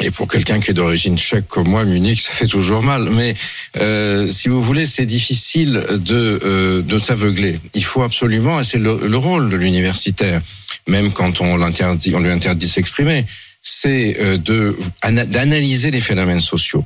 Et 0.00 0.10
pour 0.10 0.28
quelqu'un 0.28 0.60
qui 0.60 0.70
est 0.70 0.74
d'origine 0.74 1.18
tchèque 1.18 1.48
comme 1.48 1.68
moi, 1.68 1.84
Munich, 1.84 2.20
ça 2.20 2.32
fait 2.32 2.46
toujours 2.46 2.82
mal. 2.82 3.08
Mais 3.10 3.34
euh, 3.78 4.28
si 4.28 4.48
vous 4.48 4.62
voulez, 4.62 4.86
c'est 4.86 5.06
difficile 5.06 5.84
de 5.90 6.40
euh, 6.44 6.82
de 6.82 6.98
s'aveugler. 6.98 7.58
Il 7.74 7.84
faut 7.84 8.02
absolument, 8.02 8.60
et 8.60 8.64
c'est 8.64 8.78
le, 8.78 9.00
le 9.06 9.16
rôle 9.16 9.50
de 9.50 9.56
l'universitaire, 9.56 10.40
même 10.86 11.12
quand 11.12 11.40
on 11.40 11.56
l'interdit, 11.56 12.14
on 12.14 12.20
lui 12.20 12.30
interdit 12.30 12.66
de 12.66 12.70
s'exprimer, 12.70 13.26
c'est 13.60 14.16
euh, 14.20 14.36
de 14.38 14.76
ana- 15.02 15.26
d'analyser 15.26 15.90
les 15.90 16.00
phénomènes 16.00 16.40
sociaux. 16.40 16.84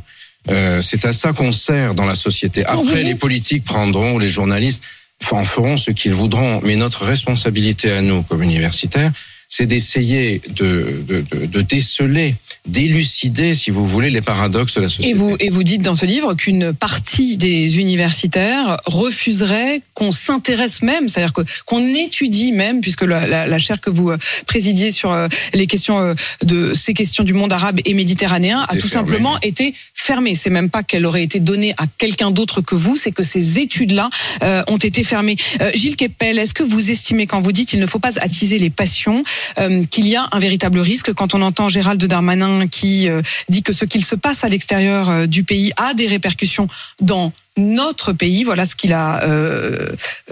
Euh, 0.50 0.82
c'est 0.82 1.04
à 1.04 1.12
ça 1.12 1.32
qu'on 1.32 1.52
sert 1.52 1.94
dans 1.94 2.06
la 2.06 2.14
société. 2.16 2.64
Après, 2.64 3.02
les 3.02 3.14
politiques 3.14 3.62
prendront, 3.64 4.18
les 4.18 4.28
journalistes 4.28 4.82
en 5.30 5.44
feront 5.44 5.76
ce 5.76 5.92
qu'ils 5.92 6.14
voudront. 6.14 6.60
Mais 6.64 6.74
notre 6.76 7.04
responsabilité 7.04 7.92
à 7.92 8.00
nous, 8.02 8.22
comme 8.22 8.42
universitaires, 8.42 9.12
c'est 9.54 9.66
d'essayer 9.66 10.40
de, 10.48 11.02
de, 11.06 11.22
de, 11.30 11.44
de 11.44 11.60
déceler, 11.60 12.36
d'élucider, 12.66 13.54
si 13.54 13.70
vous 13.70 13.86
voulez, 13.86 14.08
les 14.08 14.22
paradoxes 14.22 14.76
de 14.76 14.80
la 14.80 14.88
société. 14.88 15.10
Et 15.10 15.12
vous, 15.12 15.36
et 15.40 15.50
vous 15.50 15.62
dites 15.62 15.82
dans 15.82 15.94
ce 15.94 16.06
livre 16.06 16.32
qu'une 16.32 16.72
partie 16.72 17.36
des 17.36 17.76
universitaires 17.76 18.78
refuserait 18.86 19.82
qu'on 19.92 20.10
s'intéresse 20.10 20.80
même, 20.80 21.06
c'est-à-dire 21.06 21.34
qu'on 21.66 21.94
étudie 21.94 22.52
même, 22.52 22.80
puisque 22.80 23.02
la, 23.02 23.26
la, 23.26 23.46
la 23.46 23.58
chaire 23.58 23.82
que 23.82 23.90
vous 23.90 24.08
euh, 24.08 24.16
présidiez 24.46 24.90
sur 24.90 25.12
euh, 25.12 25.28
les 25.52 25.66
questions 25.66 26.00
euh, 26.00 26.14
de 26.42 26.72
ces 26.72 26.94
questions 26.94 27.22
du 27.22 27.34
monde 27.34 27.52
arabe 27.52 27.78
et 27.84 27.92
méditerranéen 27.92 28.64
a 28.66 28.76
tout 28.76 28.88
simplement 28.88 29.38
été 29.42 29.74
fermée. 29.92 30.34
C'est 30.34 30.48
même 30.48 30.70
pas 30.70 30.82
qu'elle 30.82 31.04
aurait 31.04 31.24
été 31.24 31.40
donnée 31.40 31.74
à 31.76 31.84
quelqu'un 31.98 32.30
d'autre 32.30 32.62
que 32.62 32.74
vous, 32.74 32.96
c'est 32.96 33.12
que 33.12 33.22
ces 33.22 33.58
études-là 33.58 34.08
euh, 34.42 34.62
ont 34.68 34.78
été 34.78 35.04
fermées. 35.04 35.36
Euh, 35.60 35.70
Gilles 35.74 35.96
Kepel, 35.96 36.38
est-ce 36.38 36.54
que 36.54 36.62
vous 36.62 36.90
estimez 36.90 37.26
quand 37.26 37.42
vous 37.42 37.52
dites 37.52 37.74
il 37.74 37.80
ne 37.80 37.86
faut 37.86 37.98
pas 37.98 38.18
attiser 38.18 38.58
les 38.58 38.70
passions, 38.70 39.22
euh, 39.59 39.85
qu'il 39.85 40.09
y 40.09 40.16
a 40.16 40.28
un 40.33 40.38
véritable 40.38 40.78
risque 40.78 41.12
quand 41.12 41.35
on 41.35 41.42
entend 41.42 41.68
Gérald 41.68 42.02
Darmanin 42.05 42.68
qui 42.68 43.09
euh, 43.09 43.22
dit 43.48 43.62
que 43.62 43.72
ce 43.72 43.85
qu'il 43.85 44.05
se 44.05 44.14
passe 44.14 44.44
à 44.44 44.48
l'extérieur 44.48 45.11
euh, 45.11 45.26
du 45.26 45.44
pays 45.44 45.72
a 45.76 45.94
des 45.94 46.07
répercussions 46.07 46.68
dans 47.00 47.33
notre 47.57 48.12
pays, 48.12 48.44
voilà 48.44 48.64
ce 48.64 48.74
qu'il 48.74 48.94
a 48.94 49.22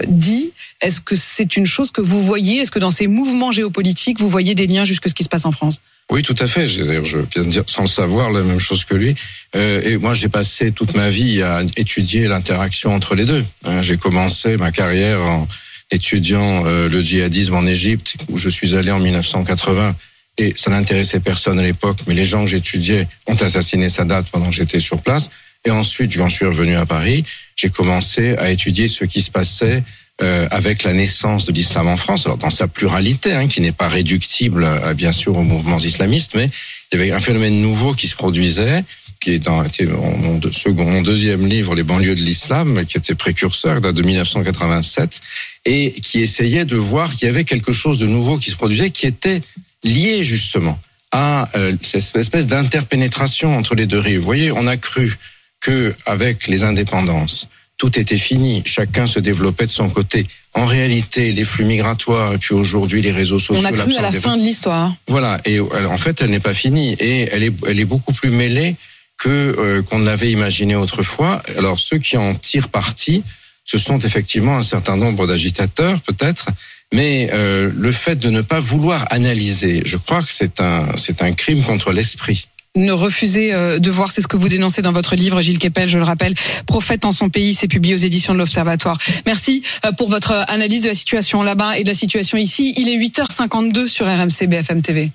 dit. 0.07 0.53
Est-ce 0.81 1.01
que 1.01 1.15
c'est 1.15 1.55
une 1.55 1.67
chose 1.67 1.91
que 1.91 2.01
vous 2.01 2.23
voyez? 2.23 2.61
Est-ce 2.61 2.71
que 2.71 2.79
dans 2.79 2.89
ces 2.89 3.05
mouvements 3.05 3.51
géopolitiques, 3.51 4.19
vous 4.19 4.27
voyez 4.27 4.55
des 4.55 4.65
liens 4.65 4.85
jusque 4.85 5.07
ce 5.07 5.13
qui 5.13 5.23
se 5.23 5.29
passe 5.29 5.45
en 5.45 5.51
France? 5.51 5.81
Oui, 6.09 6.23
tout 6.23 6.35
à 6.39 6.47
fait. 6.47 6.65
D'ailleurs, 6.83 7.05
je 7.05 7.19
viens 7.19 7.43
de 7.43 7.49
dire 7.49 7.63
sans 7.67 7.83
le 7.83 7.87
savoir 7.87 8.31
la 8.31 8.41
même 8.41 8.57
chose 8.57 8.85
que 8.85 8.95
lui. 8.95 9.13
Et 9.53 9.97
moi, 9.97 10.15
j'ai 10.15 10.29
passé 10.29 10.71
toute 10.71 10.95
ma 10.95 11.11
vie 11.11 11.43
à 11.43 11.61
étudier 11.77 12.27
l'interaction 12.27 12.95
entre 12.95 13.13
les 13.13 13.25
deux. 13.25 13.45
Hein, 13.65 13.83
j'ai 13.83 13.97
commencé 13.97 14.57
ma 14.57 14.71
carrière 14.71 15.21
en 15.21 15.47
étudiant 15.91 16.65
euh, 16.65 16.89
le 16.89 17.01
djihadisme 17.01 17.53
en 17.53 17.65
Égypte, 17.65 18.15
où 18.29 18.37
je 18.37 18.49
suis 18.49 18.75
allé 18.75 18.91
en 18.91 18.99
1980. 18.99 19.95
Et 20.37 20.53
ça 20.55 20.71
n'intéressait 20.71 21.19
personne 21.19 21.59
à 21.59 21.63
l'époque, 21.63 21.97
mais 22.07 22.13
les 22.13 22.25
gens 22.25 22.45
que 22.45 22.49
j'étudiais 22.49 23.07
ont 23.27 23.35
assassiné 23.35 23.89
Sadat 23.89 24.23
pendant 24.31 24.47
que 24.47 24.55
j'étais 24.55 24.79
sur 24.79 25.01
place. 25.01 25.29
Et 25.65 25.71
ensuite, 25.71 26.15
quand 26.15 26.29
je 26.29 26.35
suis 26.35 26.45
revenu 26.45 26.75
à 26.75 26.85
Paris, 26.85 27.23
j'ai 27.55 27.69
commencé 27.69 28.35
à 28.37 28.49
étudier 28.49 28.87
ce 28.87 29.05
qui 29.05 29.21
se 29.21 29.29
passait 29.29 29.83
euh, 30.21 30.47
avec 30.51 30.83
la 30.83 30.93
naissance 30.93 31.45
de 31.45 31.51
l'islam 31.51 31.87
en 31.87 31.97
France, 31.97 32.25
alors 32.25 32.37
dans 32.37 32.49
sa 32.49 32.67
pluralité, 32.67 33.33
hein, 33.33 33.47
qui 33.47 33.59
n'est 33.59 33.71
pas 33.71 33.87
réductible 33.87 34.65
à, 34.65 34.93
bien 34.93 35.11
sûr 35.11 35.35
aux 35.35 35.43
mouvements 35.43 35.79
islamistes, 35.79 36.31
mais 36.35 36.49
il 36.91 36.99
y 36.99 37.01
avait 37.01 37.11
un 37.11 37.19
phénomène 37.19 37.59
nouveau 37.59 37.93
qui 37.93 38.07
se 38.07 38.15
produisait 38.15 38.83
qui 39.21 39.31
est 39.31 39.39
dans 39.39 39.63
était 39.63 39.85
mon, 39.85 40.41
second, 40.51 40.83
mon 40.83 41.01
deuxième 41.01 41.47
livre, 41.47 41.75
Les 41.75 41.83
banlieues 41.83 42.15
de 42.15 42.21
l'islam, 42.21 42.85
qui 42.85 42.97
était 42.97 43.15
précurseur, 43.15 43.79
date 43.79 43.95
de 43.95 44.01
1987, 44.01 45.21
et 45.65 45.91
qui 45.91 46.21
essayait 46.21 46.65
de 46.65 46.75
voir 46.75 47.11
qu'il 47.11 47.27
y 47.27 47.29
avait 47.29 47.43
quelque 47.45 47.71
chose 47.71 47.99
de 47.99 48.07
nouveau 48.07 48.37
qui 48.37 48.49
se 48.49 48.55
produisait, 48.55 48.89
qui 48.89 49.05
était 49.05 49.41
lié 49.83 50.23
justement 50.23 50.77
à 51.11 51.47
euh, 51.55 51.75
cette 51.83 52.15
espèce 52.15 52.47
d'interpénétration 52.47 53.55
entre 53.55 53.75
les 53.75 53.85
deux 53.85 53.99
rives. 53.99 54.19
Vous 54.19 54.25
voyez, 54.25 54.51
on 54.51 54.65
a 54.65 54.77
cru 54.77 55.15
que 55.59 55.93
avec 56.05 56.47
les 56.47 56.63
indépendances, 56.63 57.47
tout 57.77 57.99
était 57.99 58.17
fini, 58.17 58.63
chacun 58.65 59.05
se 59.05 59.19
développait 59.19 59.65
de 59.65 59.71
son 59.71 59.89
côté. 59.89 60.25
En 60.53 60.65
réalité, 60.65 61.31
les 61.31 61.43
flux 61.43 61.65
migratoires 61.65 62.33
et 62.33 62.37
puis 62.37 62.53
aujourd'hui 62.53 63.01
les 63.01 63.11
réseaux 63.11 63.39
sociaux. 63.39 63.63
On 63.63 63.65
a 63.65 63.71
cru 63.71 63.95
à 63.95 64.01
la 64.01 64.11
fin 64.11 64.37
de 64.37 64.43
l'histoire. 64.43 64.93
Voilà, 65.07 65.39
et 65.45 65.59
en 65.59 65.97
fait, 65.97 66.21
elle 66.21 66.29
n'est 66.31 66.39
pas 66.39 66.53
finie 66.53 66.93
et 66.99 67.29
elle 67.31 67.43
est, 67.43 67.53
elle 67.67 67.79
est 67.79 67.85
beaucoup 67.85 68.13
plus 68.13 68.29
mêlée 68.29 68.75
que 69.21 69.29
euh, 69.29 69.81
qu'on 69.83 69.99
l'avait 69.99 70.31
imaginé 70.31 70.75
autrefois. 70.75 71.41
Alors 71.57 71.79
ceux 71.79 71.99
qui 71.99 72.17
en 72.17 72.33
tirent 72.33 72.69
parti, 72.69 73.23
ce 73.63 73.77
sont 73.77 73.99
effectivement 73.99 74.57
un 74.57 74.63
certain 74.63 74.97
nombre 74.97 75.27
d'agitateurs 75.27 76.01
peut-être, 76.01 76.47
mais 76.91 77.29
euh, 77.31 77.71
le 77.73 77.91
fait 77.91 78.15
de 78.15 78.29
ne 78.29 78.41
pas 78.41 78.59
vouloir 78.59 79.05
analyser, 79.11 79.83
je 79.85 79.97
crois 79.97 80.23
que 80.23 80.31
c'est 80.31 80.59
un 80.59 80.87
c'est 80.97 81.21
un 81.21 81.33
crime 81.33 81.63
contre 81.63 81.91
l'esprit 81.91 82.47
ne 82.75 82.91
refuser 82.91 83.53
euh, 83.53 83.79
de 83.79 83.91
voir, 83.91 84.11
c'est 84.11 84.21
ce 84.21 84.27
que 84.27 84.37
vous 84.37 84.47
dénoncez 84.47 84.81
dans 84.81 84.91
votre 84.91 85.15
livre, 85.15 85.41
Gilles 85.41 85.59
Kepel, 85.59 85.89
je 85.89 85.97
le 85.97 86.03
rappelle, 86.03 86.33
Prophète 86.65 87.05
en 87.05 87.11
son 87.11 87.29
pays, 87.29 87.53
c'est 87.53 87.67
publié 87.67 87.93
aux 87.93 87.97
éditions 87.97 88.33
de 88.33 88.39
l'Observatoire. 88.39 88.97
Merci 89.25 89.61
euh, 89.85 89.91
pour 89.91 90.09
votre 90.09 90.31
analyse 90.47 90.83
de 90.83 90.89
la 90.89 90.93
situation 90.93 91.43
là-bas 91.43 91.77
et 91.77 91.83
de 91.83 91.89
la 91.89 91.93
situation 91.93 92.37
ici. 92.37 92.73
Il 92.77 92.87
est 92.87 92.97
8h52 92.97 93.87
sur 93.87 94.05
RMC 94.05 94.47
BFM 94.47 94.81
TV. 94.81 95.11